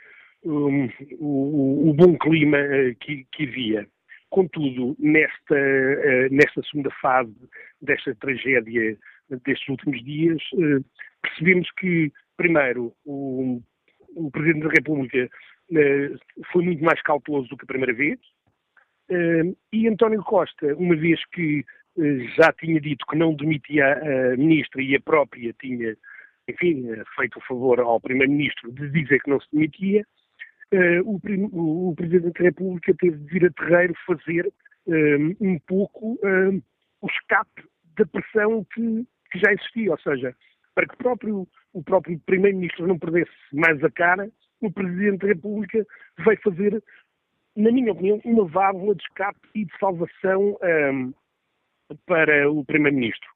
[0.43, 0.89] um,
[1.19, 3.87] o, o, bom clima uh, que, que, havia.
[4.29, 7.33] Contudo, nesta, uh, nesta segunda fase
[7.81, 8.97] desta tragédia
[9.43, 10.41] destes últimos dias,
[11.21, 13.61] percebemos que, primeiro, o
[14.17, 15.29] o Presidente da República
[15.73, 16.15] eh,
[16.51, 18.19] foi muito mais cauteloso do que a primeira vez.
[19.09, 21.63] Eh, e António Costa, uma vez que
[21.99, 25.95] eh, já tinha dito que não demitia a Ministra e a própria tinha,
[26.47, 30.05] enfim, feito o favor ao Primeiro-Ministro de dizer que não se demitia,
[31.05, 34.51] o, Presidente da República teve de vir a terreiro fazer
[35.39, 36.17] um pouco
[37.01, 37.63] o escape
[37.97, 40.35] da pressão que, que já existia, ou seja,
[40.75, 44.29] para que próprio, o próprio Primeiro-Ministro não perdesse mais a cara,
[44.61, 45.85] o Presidente da República
[46.23, 46.83] vai fazer,
[47.55, 51.13] na minha opinião, uma válvula de escape e de salvação um,
[52.05, 53.29] para o Primeiro-Ministro.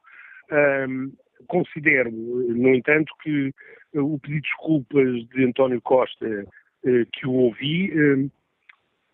[0.52, 1.14] Um,
[1.48, 3.54] considero, no entanto, que
[3.94, 6.46] o pedido de desculpas de António Costa,
[7.14, 8.30] que o ouvi, um,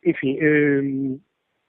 [0.04, 1.20] enfim,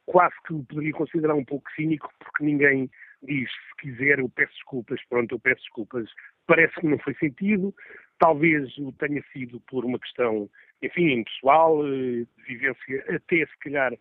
[0.06, 2.90] quase que o poderia considerar um pouco cínico, porque ninguém
[3.22, 6.08] diz, se quiser, eu peço desculpas, pronto, eu peço desculpas
[6.46, 7.74] parece que não foi sentido.
[8.18, 10.50] Talvez o tenha sido por uma questão,
[10.82, 13.92] enfim, pessoal, de vivência, até se calhar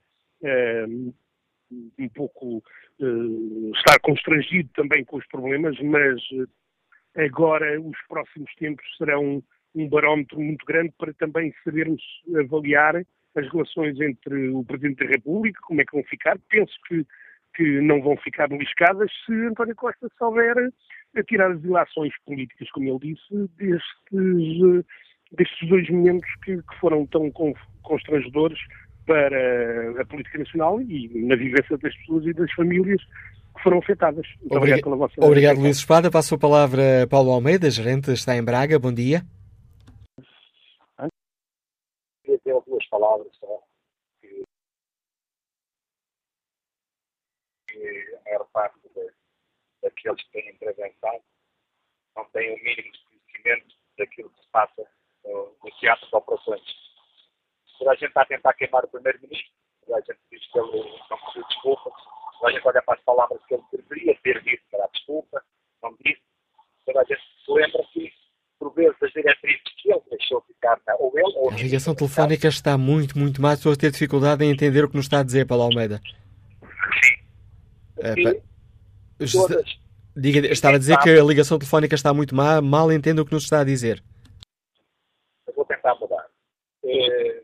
[1.72, 2.64] um pouco
[3.76, 6.22] estar constrangido também com os problemas, mas
[7.16, 9.44] agora os próximos tempos serão
[9.76, 12.02] um barómetro muito grande para também sabermos
[12.40, 12.96] avaliar
[13.36, 16.38] as relações entre o Presidente da República, como é que vão ficar.
[16.50, 17.06] Penso que,
[17.56, 20.56] que não vão ficar beliscadas se António Costa souber
[21.28, 24.86] tirar as ilações políticas, como ele disse, destes,
[25.32, 27.32] destes dois momentos que, que foram tão
[27.82, 28.60] constrangedores
[29.06, 33.02] para a política nacional e na vivência das pessoas e das famílias
[33.56, 34.26] que foram afetadas.
[34.42, 36.12] Muito obrigado, obrigado pela vossa Obrigado, Luís Espada.
[36.12, 38.78] Passo a palavra a Paulo Almeida, gerente, está em Braga.
[38.78, 39.24] Bom dia.
[42.48, 43.62] Ter duas palavras só.
[44.22, 44.46] Que,
[47.68, 49.14] que a maior parte de,
[49.82, 51.22] daqueles que têm intervenção
[52.16, 54.90] não têm o mínimo de conhecimento daquilo que se passa
[55.26, 56.64] no, no teatro de operações.
[57.78, 59.54] Toda a gente está a tentar queimar o primeiro-ministro,
[59.86, 61.92] toda a gente diz que ele não pediu desculpa,
[62.40, 65.46] toda a gente olha para as palavras que ele deveria ter dito para a desculpa,
[65.84, 66.24] não disse.
[66.86, 68.10] Toda a gente se lembra que,
[68.60, 72.48] por vezes, as diretrizes que ele deixou ficar, na, ou ele ou A ligação telefónica
[72.48, 73.54] está muito, muito má.
[73.54, 76.02] Estou a ter dificuldade em entender o que nos está a dizer, Paulo Almeida.
[77.04, 77.18] Sim.
[78.00, 78.48] É.
[80.16, 83.34] Diga, estava a dizer que a ligação telefónica está muito má, mal entendo o que
[83.34, 84.04] nos está a dizer.
[85.48, 86.26] Eu vou tentar mudar.
[86.84, 87.44] É,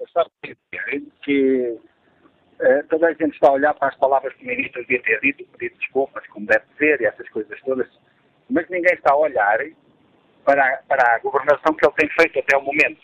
[0.00, 1.78] eu estava a dizer que
[2.60, 5.20] é, toda a gente está a olhar para as palavras que o ministro devia ter
[5.20, 7.88] dito, pedir desculpas, como deve ser, e essas coisas todas,
[8.50, 9.58] mas ninguém está a olhar
[10.44, 13.00] para, para a governação que ele tem feito até o momento.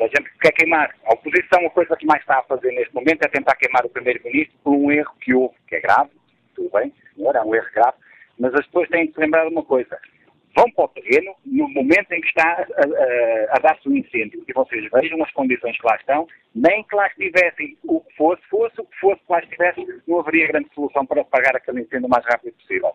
[0.00, 0.94] A gente quer queimar.
[1.04, 3.90] A oposição, a coisa que mais está a fazer neste momento é tentar queimar o
[3.90, 6.10] primeiro-ministro por um erro que houve, que é grave,
[6.54, 7.96] tudo bem, senhor, é um erro grave,
[8.38, 9.98] mas as pessoas têm que lembrar de uma coisa
[10.56, 13.96] vão para o terreno no momento em que está a, a, a dar-se o um
[13.96, 14.42] incêndio.
[14.48, 18.42] E vocês vejam as condições que lá estão, nem que lá estivessem o que fosse,
[18.48, 22.06] fosse o que fosse que lá estivesse, não haveria grande solução para apagar aquele incêndio
[22.06, 22.92] o mais rápido possível.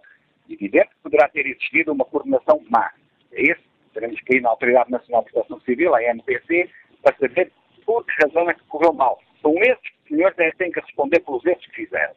[0.52, 2.91] Evidente que poderá ter existido uma coordenação má.
[3.32, 3.61] É isso.
[3.94, 6.69] Teremos que ir na Autoridade Nacional de Proteção Civil, a NPC,
[7.02, 7.52] para saber
[7.86, 9.19] por que razão é que correu mal.
[9.41, 12.14] São esses que os senhores têm que responder pelos erros que fizeram.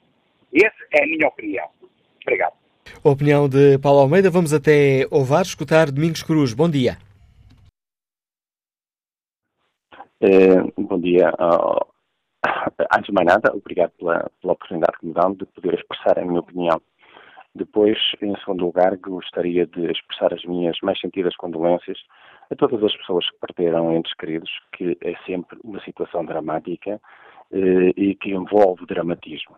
[0.53, 1.69] Essa é a minha opinião.
[2.23, 2.55] Obrigado.
[3.05, 4.31] A opinião de Paulo Almeida.
[4.31, 6.53] Vamos até Ovar escutar Domingos Cruz.
[6.53, 6.97] Bom dia.
[10.21, 11.31] É, bom dia.
[11.39, 11.85] Uh,
[12.93, 16.25] antes de mais nada, obrigado pela, pela oportunidade que me dão de poder expressar a
[16.25, 16.81] minha opinião.
[17.57, 21.99] Depois, em segundo lugar, gostaria de expressar as minhas mais sentidas condolências
[22.51, 27.01] a todas as pessoas que perderam entes queridos, que é sempre uma situação dramática
[27.53, 29.57] eh, e que envolve dramatismo.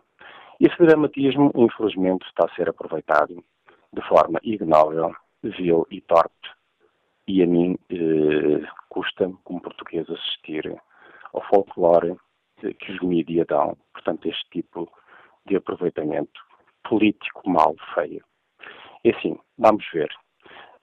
[0.59, 3.43] Esse dramatismo, infelizmente, está a ser aproveitado
[3.91, 6.49] de forma ignóbil, vil e torpe.
[7.27, 10.71] E a mim eh, custa-me, como português, assistir
[11.33, 12.15] ao folclore
[12.61, 14.87] que os mídias dão, portanto, este tipo
[15.47, 16.46] de aproveitamento
[16.87, 18.23] político mal feio.
[19.03, 20.09] E assim, vamos ver.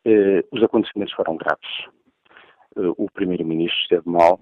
[0.05, 1.87] Eh, os acontecimentos foram graves.
[2.77, 4.41] Eh, o primeiro-ministro esteve mal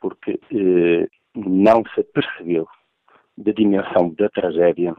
[0.00, 2.66] porque eh, não se percebeu
[3.36, 4.94] da dimensão da tragédia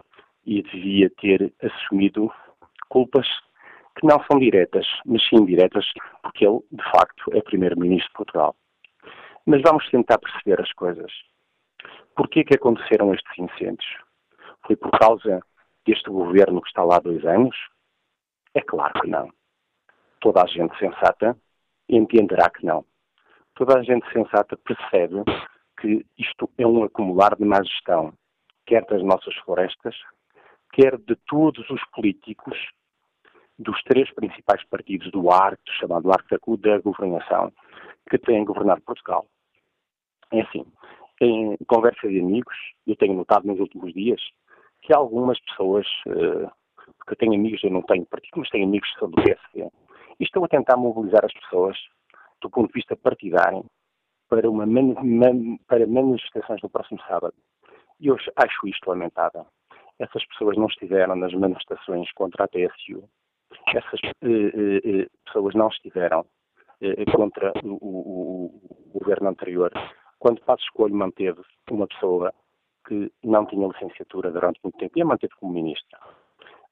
[0.46, 2.32] e devia ter assumido
[2.90, 3.28] culpas
[4.00, 5.86] que não são diretas, mas sim diretas,
[6.24, 8.56] porque ele, de facto, é Primeiro-Ministro de Portugal.
[9.46, 11.12] Mas vamos tentar perceber as coisas.
[12.16, 13.88] Por que que aconteceram estes incêndios?
[14.66, 15.42] Foi por causa
[15.86, 17.56] deste governo que está lá há dois anos?
[18.54, 19.30] É claro que não.
[20.20, 21.38] Toda a gente sensata
[21.90, 22.86] entenderá que não.
[23.56, 25.24] Toda a gente sensata percebe
[25.80, 28.14] que isto é um acumular de má gestão,
[28.66, 29.96] quer das nossas florestas,
[30.74, 32.58] quer de todos os políticos
[33.58, 37.52] dos três principais partidos do arco, chamado arco da governação,
[38.10, 39.26] que têm governado Portugal.
[40.32, 40.66] É assim,
[41.20, 42.56] em conversa de amigos,
[42.88, 44.22] eu tenho notado nos últimos dias
[44.82, 46.50] que algumas pessoas, eh,
[46.98, 49.70] porque eu tenho amigos, eu não tenho partido, mas tenho amigos que são do PSD,
[50.20, 51.78] e estão a tentar mobilizar as pessoas
[52.42, 53.66] do ponto de vista partidário
[54.30, 54.66] para, uma
[55.68, 57.34] para manifestações no próximo sábado.
[58.00, 59.46] E eu acho isto lamentável.
[60.00, 63.08] Essas pessoas não estiveram nas manifestações contra a TSU.
[63.76, 66.26] Essas eh, eh, eh, pessoas não estiveram
[66.82, 68.46] eh, contra o, o,
[68.94, 69.72] o, governo anterior,
[70.18, 72.34] quando Passos Escolho manteve uma pessoa
[72.88, 76.00] que não tinha licenciatura durante muito tempo e a manteve como ministra.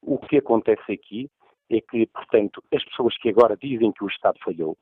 [0.02, 1.30] O que acontece aqui
[1.70, 4.76] é que, portanto, as pessoas que agora dizem que o Estado falhou,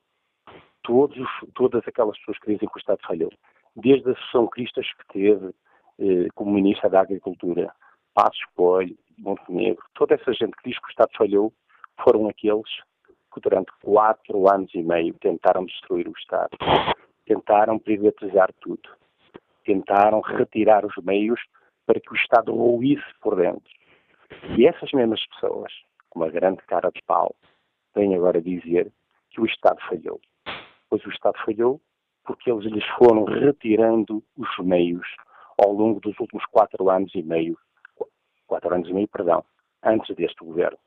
[0.83, 3.31] todos, todas aquelas pessoas que dizem que o Estado falhou,
[3.75, 5.53] desde a Sessão Cristas que teve,
[5.99, 7.71] eh, como Ministra da Agricultura,
[8.13, 11.53] Passos Coelho, Montenegro, toda essa gente que diz que o Estado falhou,
[12.03, 12.69] foram aqueles
[13.33, 16.57] que durante quatro anos e meio tentaram destruir o Estado,
[17.25, 18.89] tentaram privatizar tudo,
[19.69, 21.39] tentaram retirar os meios
[21.85, 23.71] para que o Estado ruísse por dentro.
[24.57, 25.71] E essas mesmas pessoas,
[26.09, 27.35] com uma grande cara de pau,
[27.95, 28.91] vêm agora dizer
[29.29, 30.19] que o Estado falhou.
[30.89, 31.79] Pois o Estado falhou
[32.25, 35.05] porque eles lhes foram retirando os meios
[35.63, 37.55] ao longo dos últimos quatro anos e meio,
[38.47, 39.43] quatro anos e meio, perdão,
[39.83, 40.79] antes deste governo.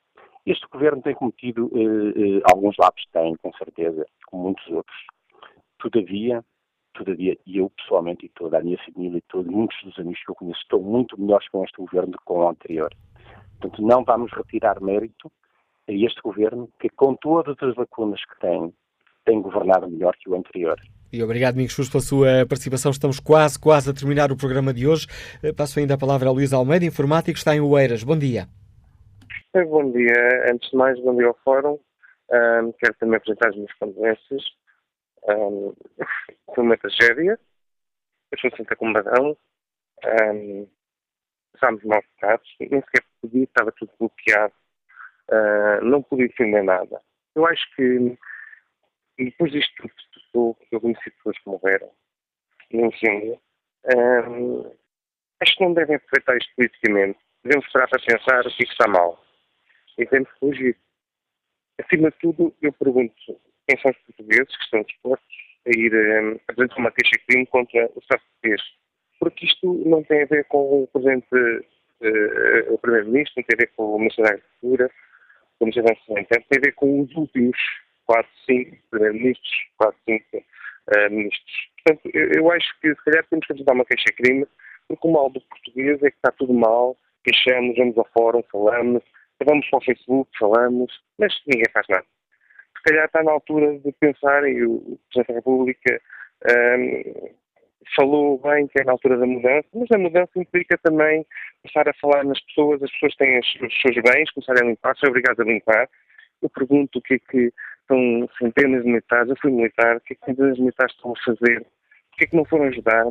[0.45, 4.97] Este governo tem cometido eh, eh, alguns lápis, tem, com certeza, como muitos outros.
[5.79, 6.45] Todavia,
[6.93, 10.31] todavia, e eu pessoalmente e toda a minha família e todos, muitos dos amigos que
[10.31, 12.93] eu conheço estão muito melhores com este governo do que com o anterior.
[13.60, 15.31] Portanto, não vamos retirar mérito
[15.89, 18.73] a este governo que, com todas as lacunas que tem,
[19.24, 20.78] tem governado melhor que o anterior.
[21.12, 22.90] E obrigado, Domingos Cruz, pela sua participação.
[22.90, 25.06] Estamos quase, quase a terminar o programa de hoje.
[25.43, 28.02] Eh, passo ainda a palavra a Luís Almeida, informático, está em Oeiras.
[28.02, 28.48] Bom dia.
[29.55, 30.51] Bom dia.
[30.51, 31.78] Antes de mais, bom dia ao Fórum.
[32.32, 34.43] Um, quero também apresentar as minhas condolências.
[35.28, 35.74] Um,
[36.55, 37.39] foi uma tragédia.
[38.31, 39.36] Eu sou Santa Combadão.
[40.05, 40.69] Um,
[41.53, 42.49] passámos mal bocados.
[42.61, 44.55] Nem sequer podia, estava tudo bloqueado.
[45.31, 47.01] Uh, não podia defender nada.
[47.35, 48.19] Eu acho que
[49.19, 49.90] depois disto
[50.32, 51.90] tudo eu conheci pessoas que morreram
[52.73, 53.40] no incêndio.
[53.94, 54.73] Um,
[55.40, 57.19] acho que não devem aproveitar isto politicamente.
[57.44, 59.23] Devemos parar para pensar o que, é está mal
[59.99, 60.77] e temos que fugir.
[61.81, 63.15] Acima de tudo, eu pergunto
[63.73, 65.36] quem são os portugueses que estão dispostos
[65.66, 68.23] a ir um, apresentar uma queixa-crime contra o Estado.
[69.19, 73.62] Porque isto não tem a ver com o Presidente, uh, o Primeiro-Ministro, não tem a
[73.62, 74.90] ver com o Ministro da Agricultura,
[75.59, 77.59] com o Ministro da Agricultura, tem a ver com os últimos
[78.05, 81.70] quatro, cinco Primeiros-Ministros, quatro, cinco uh, Ministros.
[81.85, 84.47] Portanto, eu, eu, acho que se calhar temos que apresentar uma queixa-crime,
[84.89, 89.03] porque o mal do português é que está tudo mal, queixamos, vamos ao fórum, falamos,
[89.44, 92.05] vamos para o Facebook, falamos, mas ninguém faz nada.
[92.83, 96.01] Se calhar está na altura de pensar, e o Presidente da República
[96.51, 97.31] um,
[97.95, 101.25] falou bem que é na altura da mudança, mas a mudança implica também
[101.63, 105.11] começar a falar nas pessoas, as pessoas têm os, seus bens, começarem a limpar, são
[105.11, 105.89] obrigados a limpar.
[106.43, 107.53] Eu pergunto o que é que
[107.87, 111.13] são centenas de militares, eu fui militar, o que é que centenas de militares estão
[111.13, 111.65] a fazer?
[112.11, 113.05] Porquê é que não foram ajudar?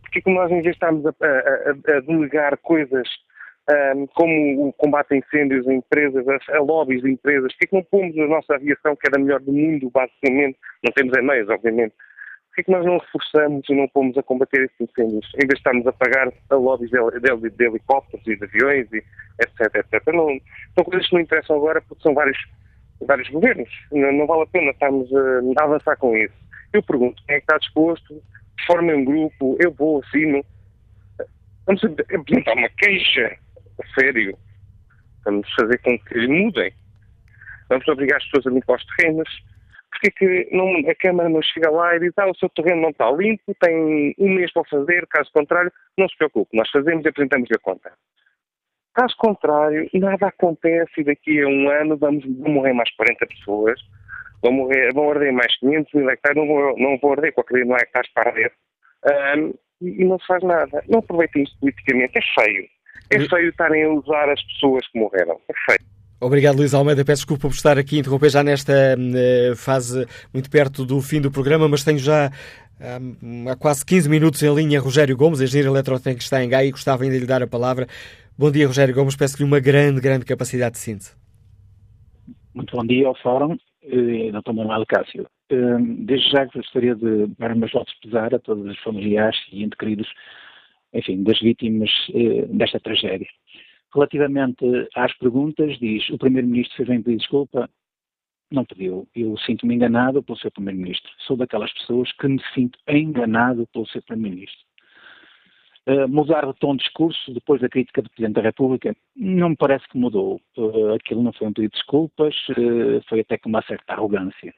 [0.00, 3.08] Porquê é que nós, em vez de estarmos a, a, a delegar coisas
[3.68, 7.82] um, como o combate a incêndios em empresas, a, a lobbies de empresas, que não
[7.82, 11.94] pomos a nossa aviação, que é a melhor do mundo, basicamente, não temos e-mails, obviamente,
[12.48, 15.56] porque que nós não reforçamos e não pomos a combater esses incêndios, em vez de
[15.56, 19.02] estarmos a pagar a lobbies de, de, de helicópteros e de aviões, e
[19.42, 20.14] etc, etc.
[20.14, 20.28] Não,
[20.74, 22.38] são coisas que não interessam agora porque são vários,
[23.02, 23.68] vários governos.
[23.92, 26.34] Não, não vale a pena estarmos a, a avançar com isso.
[26.72, 28.22] Eu pergunto, quem é que está disposto?
[28.66, 30.42] Formem um grupo, eu vou, assino.
[31.66, 33.36] Vamos apresentar uma queixa
[33.80, 34.36] a sério.
[35.24, 36.72] Vamos fazer com que mudem.
[37.68, 39.28] Vamos obrigar as pessoas a limpar os terrenos.
[39.90, 42.90] Porque que não, a Câmara não chega lá e diz, ah, o seu terreno não
[42.90, 47.08] está limpo, tem um mês para fazer, caso contrário, não se preocupe, nós fazemos e
[47.08, 47.92] apresentamos a conta.
[48.94, 53.80] Caso contrário, nada acontece e daqui a um ano vamos, vão morrer mais 40 pessoas,
[54.42, 57.76] vão, morrer, vão arder mais 500 mil hectares, não vão, não vão arder qualquer não
[57.76, 58.52] hectares para arder.
[59.36, 60.82] Um, e, e não se faz nada.
[60.88, 62.68] Não aproveitem isto politicamente, é feio.
[63.10, 65.38] É feio estarem a usar as pessoas que morreram.
[65.48, 65.96] É feio.
[66.20, 67.04] Obrigado, Luís Almeida.
[67.04, 71.20] Peço desculpa por estar aqui a interromper já nesta uh, fase muito perto do fim
[71.20, 72.30] do programa, mas tenho já
[72.80, 76.66] um, há quase 15 minutos em linha Rogério Gomes, engenheiro eletrotécnico que está em Gaia
[76.66, 77.86] e gostava ainda de lhe dar a palavra.
[78.38, 79.14] Bom dia, Rogério Gomes.
[79.14, 81.14] Peço-lhe uma grande, grande capacidade de síntese.
[82.54, 84.52] Muito bom dia ao Fórum e Dr.
[84.52, 85.26] Manuel Cássio.
[85.50, 89.76] Desde já gostaria de dar meus votos de pesar a todos os familiares e ente
[89.76, 90.08] queridos
[90.96, 93.28] enfim, das vítimas eh, desta tragédia.
[93.94, 94.64] Relativamente
[94.94, 97.70] às perguntas, diz o Primeiro-Ministro fez bem pedir desculpa?
[98.50, 99.08] Não pediu.
[99.14, 101.10] Eu sinto-me enganado pelo seu Primeiro-Ministro.
[101.26, 104.66] Sou daquelas pessoas que me sinto enganado pelo seu Primeiro-Ministro.
[105.88, 109.56] Uh, mudar de tom de discurso depois da crítica do Presidente da República não me
[109.56, 110.40] parece que mudou.
[110.56, 114.52] Uh, aquilo não foi um pedido de desculpas, uh, foi até com uma certa arrogância.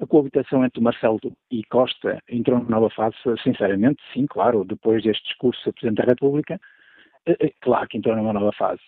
[0.00, 1.20] A coabitação entre Marcelo
[1.50, 6.10] e Costa entrou numa nova fase, sinceramente, sim, claro, depois deste discurso do Presidente da
[6.10, 6.58] República,
[7.26, 8.80] é, é, claro que entrou numa nova fase.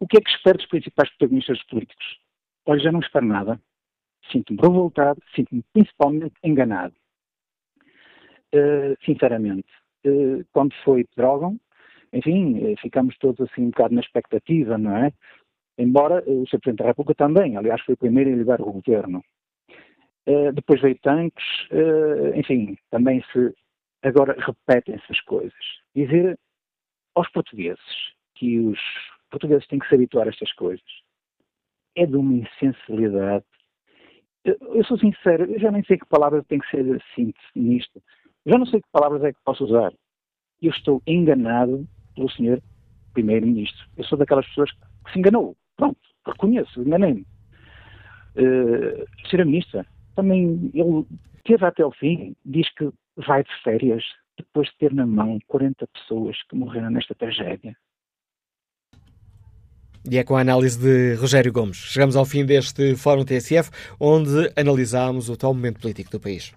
[0.00, 2.18] O que é que espero dos principais protagonistas políticos?
[2.66, 3.60] Olha, já não espero nada.
[4.32, 6.94] Sinto-me revoltado, sinto-me principalmente enganado.
[8.52, 9.68] Uh, sinceramente,
[10.06, 11.56] uh, quando foi Pedrógão,
[12.12, 15.12] enfim, ficamos todos assim um bocado na expectativa, não é?
[15.78, 16.58] Embora o Sr.
[16.58, 19.22] Presidente da República também, aliás, foi o primeiro a ligar o governo.
[20.26, 23.54] Uh, depois veio tanques, uh, enfim, também se
[24.02, 25.52] agora repetem essas coisas.
[25.94, 26.38] Dizer
[27.14, 27.80] aos portugueses
[28.34, 28.78] que os
[29.30, 30.84] portugueses têm que se habituar a estas coisas
[31.96, 33.44] é de uma insensibilidade.
[34.44, 38.02] Eu, eu sou sincero, eu já nem sei que palavras tem que ser síntese nisto.
[38.46, 39.92] Já não sei que palavras é que posso usar.
[40.62, 42.62] Eu estou enganado pelo senhor
[43.12, 43.86] primeiro-ministro.
[43.96, 45.56] Eu sou daquelas pessoas que se enganou.
[45.76, 47.26] Pronto, reconheço, enganei-me.
[48.36, 49.86] Uh, senhora ministra,
[50.20, 51.06] também ele
[51.44, 54.04] teve até o fim, diz que vai de férias
[54.36, 57.74] depois de ter na mão 40 pessoas que morreram nesta tragédia.
[60.10, 61.76] E é com a análise de Rogério Gomes.
[61.76, 66.54] Chegamos ao fim deste Fórum TSF, onde analisámos o atual momento político do país.